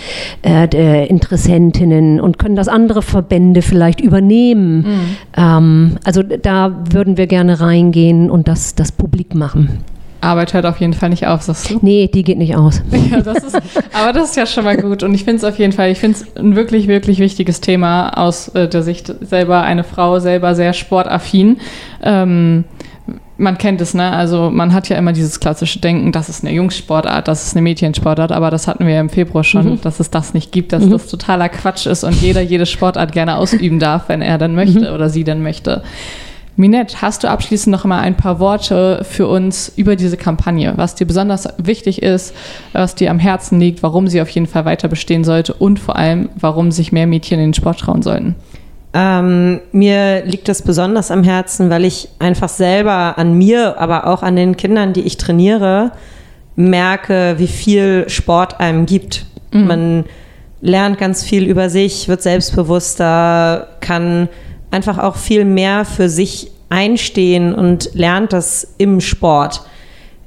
äh, 0.43 1.05
Interessentinnen 1.07 2.19
und 2.19 2.39
können 2.39 2.55
das 2.55 2.67
andere 2.67 3.01
Verbände 3.01 3.61
vielleicht 3.61 4.01
übernehmen? 4.01 4.77
Mhm. 4.77 5.15
Ähm, 5.37 5.97
also 6.03 6.23
da 6.23 6.83
würden 6.91 7.17
wir 7.17 7.27
gerne 7.27 7.59
reingehen 7.59 8.29
und 8.29 8.47
das, 8.47 8.75
das 8.75 8.91
publik 8.91 9.35
machen. 9.35 9.83
Arbeit 10.25 10.53
hört 10.53 10.65
auf 10.65 10.79
jeden 10.79 10.93
Fall 10.93 11.09
nicht 11.09 11.27
auf, 11.27 11.41
sagst 11.41 11.69
du? 11.69 11.79
Nee, 11.81 12.09
die 12.13 12.23
geht 12.23 12.37
nicht 12.37 12.55
aus. 12.55 12.81
Ja, 13.11 13.21
das 13.21 13.43
ist, 13.43 13.55
aber 13.93 14.13
das 14.13 14.29
ist 14.29 14.35
ja 14.35 14.45
schon 14.47 14.63
mal 14.63 14.77
gut. 14.77 15.03
Und 15.03 15.13
ich 15.13 15.23
finde 15.23 15.37
es 15.37 15.43
auf 15.43 15.59
jeden 15.59 15.73
Fall, 15.73 15.91
ich 15.91 15.99
finde 15.99 16.17
es 16.17 16.37
ein 16.37 16.55
wirklich, 16.55 16.87
wirklich 16.87 17.19
wichtiges 17.19 17.61
Thema 17.61 18.09
aus 18.17 18.47
äh, 18.49 18.67
der 18.67 18.81
Sicht 18.81 19.13
selber 19.21 19.61
eine 19.61 19.83
Frau, 19.83 20.19
selber 20.19 20.55
sehr 20.55 20.73
sportaffin. 20.73 21.57
Ähm, 22.01 22.63
man 23.37 23.57
kennt 23.57 23.81
es, 23.81 23.93
ne? 23.93 24.11
Also 24.11 24.49
man 24.49 24.73
hat 24.73 24.89
ja 24.89 24.97
immer 24.97 25.13
dieses 25.13 25.39
klassische 25.39 25.79
Denken, 25.79 26.11
das 26.11 26.29
ist 26.29 26.43
eine 26.43 26.53
Jungssportart, 26.53 27.27
das 27.27 27.47
ist 27.47 27.55
eine 27.55 27.61
Mädchensportart, 27.63 28.31
aber 28.31 28.49
das 28.49 28.67
hatten 28.67 28.85
wir 28.85 28.93
ja 28.93 29.01
im 29.01 29.09
Februar 29.09 29.43
schon, 29.43 29.71
mhm. 29.71 29.81
dass 29.81 29.99
es 29.99 30.09
das 30.09 30.33
nicht 30.33 30.51
gibt, 30.51 30.73
dass 30.73 30.85
mhm. 30.85 30.91
das 30.91 31.07
totaler 31.07 31.49
Quatsch 31.49 31.85
ist 31.85 32.03
und 32.03 32.19
jeder 32.21 32.41
jede 32.41 32.65
Sportart 32.65 33.11
gerne 33.11 33.37
ausüben 33.37 33.79
darf, 33.79 34.07
wenn 34.07 34.21
er 34.21 34.37
dann 34.37 34.55
möchte 34.55 34.79
mhm. 34.79 34.95
oder 34.95 35.09
sie 35.09 35.23
dann 35.23 35.43
möchte. 35.43 35.83
Minette, 36.57 37.01
hast 37.01 37.23
du 37.23 37.29
abschließend 37.29 37.71
noch 37.71 37.83
mal 37.83 37.99
ein 37.99 38.15
paar 38.15 38.39
Worte 38.39 39.03
für 39.03 39.27
uns 39.27 39.71
über 39.75 39.95
diese 39.95 40.15
Kampagne, 40.15 40.73
was 40.77 40.95
dir 40.95 41.05
besonders 41.05 41.47
wichtig 41.57 42.01
ist, 42.01 42.33
was 42.71 42.95
dir 42.95 43.11
am 43.11 43.19
Herzen 43.19 43.59
liegt, 43.59 43.83
warum 43.83 44.07
sie 44.07 44.21
auf 44.21 44.29
jeden 44.29 44.47
Fall 44.47 44.63
weiter 44.63 44.87
bestehen 44.87 45.23
sollte 45.25 45.53
und 45.53 45.79
vor 45.79 45.97
allem, 45.97 46.29
warum 46.35 46.71
sich 46.71 46.91
mehr 46.91 47.07
Mädchen 47.07 47.39
in 47.39 47.47
den 47.47 47.53
Sport 47.53 47.79
trauen 47.79 48.01
sollten? 48.01 48.35
Ähm, 48.93 49.59
mir 49.73 50.23
liegt 50.25 50.47
das 50.47 50.61
besonders 50.61 51.11
am 51.11 51.25
Herzen, 51.25 51.69
weil 51.69 51.83
ich 51.83 52.07
einfach 52.19 52.47
selber 52.47 53.17
an 53.17 53.37
mir, 53.37 53.77
aber 53.77 54.07
auch 54.07 54.23
an 54.23 54.37
den 54.37 54.55
Kindern, 54.55 54.93
die 54.93 55.01
ich 55.01 55.17
trainiere, 55.17 55.91
merke, 56.55 57.35
wie 57.37 57.47
viel 57.47 58.07
Sport 58.07 58.61
einem 58.61 58.85
gibt. 58.85 59.25
Mhm. 59.51 59.67
Man 59.67 60.05
lernt 60.61 60.97
ganz 60.97 61.25
viel 61.25 61.43
über 61.43 61.69
sich, 61.69 62.07
wird 62.07 62.21
selbstbewusster, 62.21 63.67
kann 63.81 64.29
einfach 64.75 64.97
auch 64.97 65.15
viel 65.15 65.45
mehr 65.45 65.85
für 65.85 66.09
sich 66.09 66.51
einstehen 66.69 67.55
und 67.55 67.89
lernt 67.93 68.33
das 68.33 68.75
im 68.77 68.99
Sport. 68.99 69.61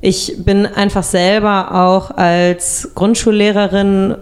Ich 0.00 0.36
bin 0.38 0.64
einfach 0.64 1.02
selber 1.02 1.74
auch 1.74 2.10
als 2.16 2.92
Grundschullehrerin 2.94 4.16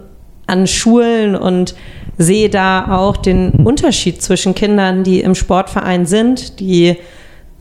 an 0.47 0.67
Schulen 0.67 1.35
und 1.35 1.75
sehe 2.17 2.49
da 2.49 2.97
auch 2.97 3.15
den 3.15 3.51
Unterschied 3.51 4.21
zwischen 4.21 4.53
Kindern, 4.53 5.03
die 5.03 5.21
im 5.21 5.35
Sportverein 5.35 6.05
sind, 6.05 6.59
die 6.59 6.97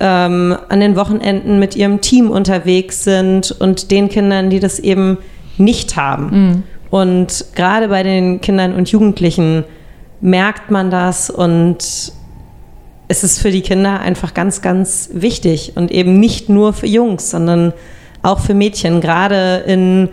ähm, 0.01 0.57
an 0.69 0.81
den 0.81 0.97
Wochenenden 0.97 1.59
mit 1.61 1.77
ihrem 1.77 2.01
Team 2.01 2.31
unterwegs 2.31 3.05
sind 3.05 3.55
und 3.61 3.91
den 3.91 4.09
Kindern, 4.09 4.51
die 4.51 4.61
das 4.61 4.79
eben 4.79 5.19
nicht 5.59 5.97
haben. 5.97 6.31
Mhm. 6.31 6.63
Und 6.91 7.45
gerade 7.55 7.89
bei 7.89 8.03
den 8.03 8.41
Kindern 8.41 8.75
und 8.75 8.91
Jugendlichen 8.91 9.65
merkt 10.21 10.71
man 10.71 10.91
das 10.91 11.31
und 11.31 12.13
es 13.09 13.23
ist 13.23 13.41
für 13.41 13.51
die 13.51 13.63
Kinder 13.63 14.01
einfach 14.01 14.35
ganz, 14.35 14.63
ganz 14.63 15.11
wichtig 15.13 15.73
und 15.77 15.91
eben 15.91 16.19
nicht 16.19 16.49
nur 16.49 16.73
für 16.73 16.87
Jungs, 16.87 17.31
sondern 17.31 17.73
auch 18.23 18.41
für 18.41 18.55
Mädchen, 18.55 19.01
gerade 19.01 19.65
in 19.67 20.09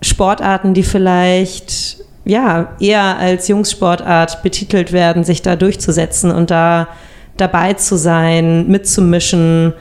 Sportarten, 0.00 0.74
die 0.74 0.82
vielleicht 0.82 1.98
ja 2.24 2.72
eher 2.80 3.18
als 3.18 3.48
Jungssportart 3.48 4.42
betitelt 4.42 4.92
werden, 4.92 5.24
sich 5.24 5.42
da 5.42 5.56
durchzusetzen 5.56 6.30
und 6.30 6.50
da 6.50 6.88
dabei 7.36 7.74
zu 7.74 7.96
sein, 7.96 8.68
mitzumischen 8.68 9.74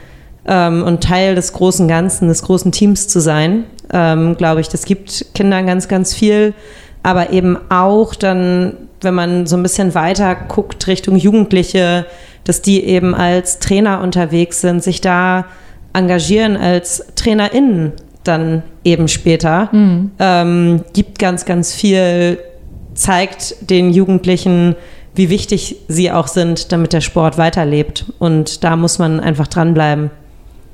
ähm, 0.45 0.83
und 0.83 1.03
Teil 1.03 1.35
des 1.35 1.53
großen 1.53 1.87
Ganzen, 1.87 2.27
des 2.27 2.43
großen 2.43 2.71
Teams 2.71 3.07
zu 3.07 3.19
sein, 3.19 3.65
ähm, 3.93 4.35
glaube 4.37 4.61
ich, 4.61 4.69
das 4.69 4.85
gibt 4.85 5.33
Kindern 5.33 5.67
ganz, 5.67 5.87
ganz 5.87 6.13
viel, 6.13 6.53
aber 7.03 7.31
eben 7.31 7.57
auch 7.69 8.15
dann, 8.15 8.75
wenn 9.01 9.13
man 9.13 9.45
so 9.47 9.55
ein 9.55 9.63
bisschen 9.63 9.93
weiter 9.95 10.35
guckt 10.35 10.87
Richtung 10.87 11.15
Jugendliche, 11.15 12.05
dass 12.43 12.61
die 12.61 12.83
eben 12.83 13.13
als 13.13 13.59
Trainer 13.59 14.01
unterwegs 14.01 14.61
sind, 14.61 14.83
sich 14.83 15.01
da 15.01 15.45
engagieren 15.93 16.57
als 16.57 17.05
TrainerInnen 17.15 17.93
dann 18.23 18.63
eben 18.83 19.07
später, 19.07 19.69
mhm. 19.71 20.11
ähm, 20.19 20.83
gibt 20.93 21.19
ganz, 21.19 21.45
ganz 21.45 21.73
viel, 21.73 22.37
zeigt 22.93 23.69
den 23.69 23.91
Jugendlichen, 23.91 24.75
wie 25.15 25.29
wichtig 25.29 25.77
sie 25.87 26.11
auch 26.11 26.27
sind, 26.27 26.71
damit 26.71 26.93
der 26.93 27.01
Sport 27.01 27.37
weiterlebt. 27.37 28.05
Und 28.19 28.63
da 28.63 28.75
muss 28.75 28.99
man 28.99 29.19
einfach 29.19 29.47
dranbleiben. 29.47 30.11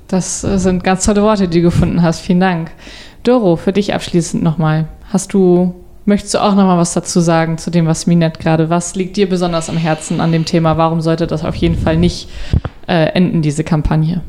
Das 0.08 0.42
sind 0.42 0.84
ganz 0.84 1.06
tolle 1.06 1.24
Worte, 1.24 1.48
die 1.48 1.60
du 1.60 1.64
gefunden 1.64 2.02
hast. 2.02 2.20
Vielen 2.20 2.40
Dank. 2.40 2.72
Doro, 3.24 3.56
für 3.56 3.74
dich 3.74 3.94
abschließend 3.94 4.44
nochmal. 4.44 4.88
Hast 5.12 5.34
du 5.34 5.74
Möchtest 6.08 6.36
du 6.36 6.38
auch 6.42 6.56
noch 6.56 6.64
mal 6.64 6.78
was 6.78 6.94
dazu 6.94 7.20
sagen, 7.20 7.58
zu 7.58 7.70
dem, 7.70 7.86
was 7.86 8.08
Minette 8.08 8.40
gerade, 8.40 8.70
was 8.70 8.96
liegt 8.96 9.18
dir 9.18 9.28
besonders 9.28 9.70
am 9.70 9.76
Herzen 9.76 10.22
an 10.22 10.32
dem 10.32 10.46
Thema? 10.46 10.78
Warum 10.78 11.02
sollte 11.02 11.28
das 11.28 11.44
auf 11.44 11.56
jeden 11.56 11.78
Fall 11.78 11.98
nicht 11.98 12.30
äh, 12.88 13.08
enden, 13.08 13.42
diese 13.42 13.66
Kampagne? 13.66 14.22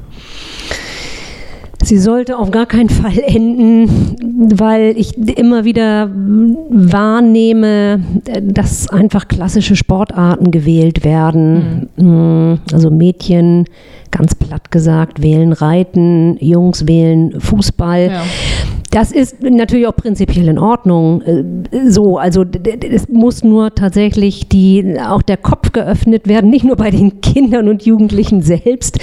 Sie 1.81 1.99
sollte 1.99 2.37
auf 2.37 2.51
gar 2.51 2.67
keinen 2.67 2.89
Fall 2.89 3.21
enden, 3.25 4.59
weil 4.59 4.95
ich 4.99 5.17
immer 5.17 5.65
wieder 5.65 6.11
wahrnehme, 6.13 8.01
dass 8.43 8.89
einfach 8.89 9.29
klassische 9.29 9.77
Sportarten 9.77 10.51
gewählt 10.51 11.05
werden. 11.05 11.91
Mhm. 11.97 12.59
Also 12.73 12.91
Mädchen, 12.91 13.67
ganz 14.11 14.35
platt 14.35 14.71
gesagt, 14.71 15.23
wählen 15.23 15.53
Reiten, 15.53 16.37
Jungs 16.41 16.87
wählen 16.87 17.41
Fußball. 17.41 18.11
Ja. 18.11 18.23
Das 18.91 19.13
ist 19.13 19.43
natürlich 19.43 19.87
auch 19.87 19.97
prinzipiell 19.97 20.49
in 20.49 20.59
Ordnung. 20.59 21.21
Äh, 21.23 21.91
so, 21.91 22.17
also 22.17 22.45
es 22.91 23.09
muss 23.09 23.45
nur 23.45 23.75
tatsächlich 23.75 24.49
die, 24.49 24.97
auch 24.99 25.21
der 25.21 25.37
Kopf 25.37 25.73
geöffnet 25.73 26.27
werden, 26.27 26.49
nicht 26.49 26.65
nur 26.65 26.77
bei 26.77 26.91
den 26.91 27.21
Kindern 27.21 27.69
und 27.69 27.85
Jugendlichen 27.85 28.41
selbst, 28.41 28.99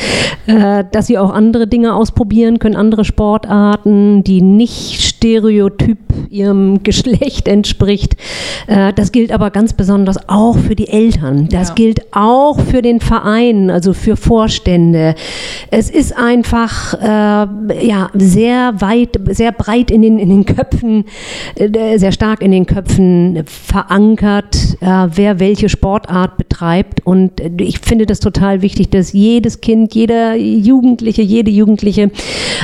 äh, 0.48 0.84
dass 0.92 1.08
sie 1.08 1.20
auch 1.20 1.32
andere 1.32 1.68
Dinge 1.68 1.94
ausprobieren 1.94 2.58
können, 2.58 2.76
andere 2.76 3.06
Sportarten, 3.06 4.24
die 4.24 4.42
nicht 4.42 5.02
stereotyp 5.02 6.00
ihrem 6.30 6.84
Geschlecht 6.84 7.48
entspricht. 7.48 8.16
Äh, 8.68 8.94
das 8.94 9.12
gilt 9.12 9.32
aber 9.32 9.52
ganz 9.52 9.74
besonders 9.74 10.30
auch 10.30 10.58
für 10.58 10.76
die 10.76 10.88
Eltern. 10.88 11.48
Das 11.50 11.70
ja. 11.70 11.76
gilt 11.76 12.02
auch 12.14 12.60
für 12.60 12.82
den 12.82 13.00
Verein, 13.00 13.70
also 13.70 13.94
für 13.94 14.16
Vorstände. 14.16 15.16
Es 15.72 15.90
ist 15.90 16.16
einfach 16.16 16.96
ja 17.82 18.10
sehr 18.14 18.74
weit, 18.82 19.20
sehr 19.30 19.52
breit 19.52 19.92
in 19.92 20.02
den, 20.02 20.20
in 20.20 20.30
den 20.30 20.46
Köpfen, 20.46 21.06
äh, 21.56 21.98
sehr 21.98 22.12
stark 22.12 22.42
in 22.42 22.52
den 22.52 22.66
Köpfen 22.66 23.44
verankert, 23.46 24.78
äh, 24.82 25.08
wer 25.14 25.40
welche 25.40 25.70
Sportart 25.70 26.38
betreibt. 26.38 27.06
Und 27.06 27.40
äh, 27.40 27.52
ich 27.60 27.80
finde 27.80 28.06
das 28.06 28.20
total 28.20 28.62
wichtig, 28.62 28.90
dass 28.90 29.14
jedes 29.14 29.62
Kind, 29.62 29.94
jeder 29.96 30.36
Jugendliche, 30.36 31.22
jede 31.22 31.52
Jugendliche, 31.52 32.12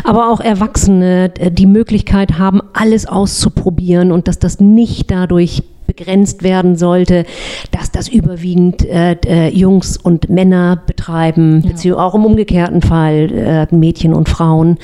aber 0.04 0.32
auch 0.32 0.39
Erwachsene 0.39 1.30
die 1.30 1.65
Möglichkeit 1.65 2.38
haben, 2.38 2.62
alles 2.74 3.06
auszuprobieren 3.06 3.50
und 4.11 4.27
dass 4.27 4.39
das 4.39 4.59
nicht 4.59 5.11
dadurch 5.11 5.63
begrenzt 5.91 6.41
werden 6.43 6.77
sollte, 6.77 7.25
dass 7.71 7.91
das 7.91 8.07
überwiegend 8.07 8.85
äh, 8.85 9.17
äh, 9.25 9.49
Jungs 9.49 9.97
und 9.97 10.29
Männer 10.29 10.81
betreiben, 10.87 11.61
ja. 11.63 11.71
beziehungsweise 11.71 12.03
auch 12.03 12.15
im 12.15 12.25
umgekehrten 12.25 12.81
Fall 12.81 13.67
äh, 13.71 13.75
Mädchen 13.75 14.13
und 14.13 14.29
Frauen. 14.29 14.77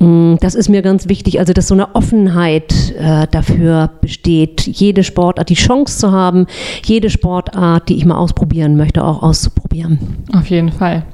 Mm, 0.00 0.36
das 0.40 0.56
ist 0.56 0.68
mir 0.68 0.82
ganz 0.82 1.08
wichtig, 1.08 1.38
also 1.38 1.52
dass 1.52 1.68
so 1.68 1.74
eine 1.74 1.94
Offenheit 1.94 2.94
äh, 2.98 3.28
dafür 3.30 3.90
besteht, 4.00 4.66
jede 4.66 5.04
Sportart 5.04 5.48
die 5.50 5.54
Chance 5.54 5.98
zu 5.98 6.10
haben, 6.10 6.46
jede 6.84 7.10
Sportart, 7.10 7.88
die 7.88 7.96
ich 7.96 8.04
mal 8.04 8.16
ausprobieren 8.16 8.76
möchte, 8.76 9.04
auch 9.04 9.22
auszuprobieren. 9.22 10.24
Auf 10.32 10.46
jeden 10.46 10.72
Fall. 10.72 11.04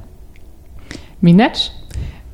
Minette, 1.21 1.71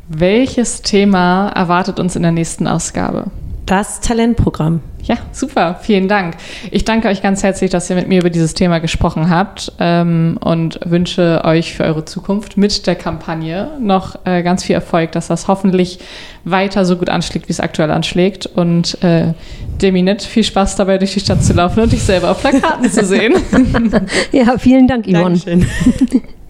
welches 0.08 0.82
Thema 0.82 1.50
erwartet 1.50 2.00
uns 2.00 2.16
in 2.16 2.22
der 2.22 2.32
nächsten 2.32 2.68
Ausgabe? 2.68 3.26
Das 3.66 4.02
Talentprogramm. 4.02 4.82
Ja, 5.04 5.18
super, 5.32 5.80
vielen 5.82 6.08
Dank. 6.08 6.36
Ich 6.72 6.86
danke 6.86 7.10
euch 7.10 7.22
ganz 7.22 7.44
herzlich, 7.44 7.70
dass 7.70 7.90
ihr 7.90 7.96
mit 7.96 8.08
mir 8.08 8.20
über 8.20 8.30
dieses 8.30 8.54
Thema 8.54 8.80
gesprochen 8.80 9.30
habt 9.30 9.74
ähm, 9.80 10.38
und 10.42 10.80
wünsche 10.86 11.42
euch 11.44 11.74
für 11.74 11.84
eure 11.84 12.06
Zukunft 12.06 12.56
mit 12.56 12.88
der 12.88 12.96
Kampagne 12.96 13.72
noch 13.82 14.18
äh, 14.26 14.44
ganz 14.44 14.64
viel 14.64 14.76
Erfolg, 14.76 15.12
dass 15.12 15.28
das 15.28 15.48
hoffentlich 15.48 16.00
weiter 16.46 16.86
so 16.86 16.98
gut 16.98 17.10
anschlägt, 17.10 17.50
wie 17.50 17.52
es 17.52 17.60
aktuell 17.60 17.92
anschlägt. 17.92 18.46
Und 18.46 19.02
äh, 19.04 19.34
Deminit, 19.82 20.22
viel 20.22 20.44
Spaß 20.44 20.78
dabei, 20.78 20.98
durch 20.98 21.14
die 21.14 21.20
Stadt 21.20 21.44
zu 21.44 21.54
laufen 21.54 21.82
und 21.82 21.92
dich 21.92 22.04
selber 22.04 22.32
auf 22.32 22.40
Plakaten 22.40 22.90
zu 22.90 23.06
sehen. 23.06 23.34
ja, 24.32 24.58
vielen 24.58 24.88
Dank, 24.88 25.06
Yvonne. 25.06 25.38
Dankeschön. 25.38 25.66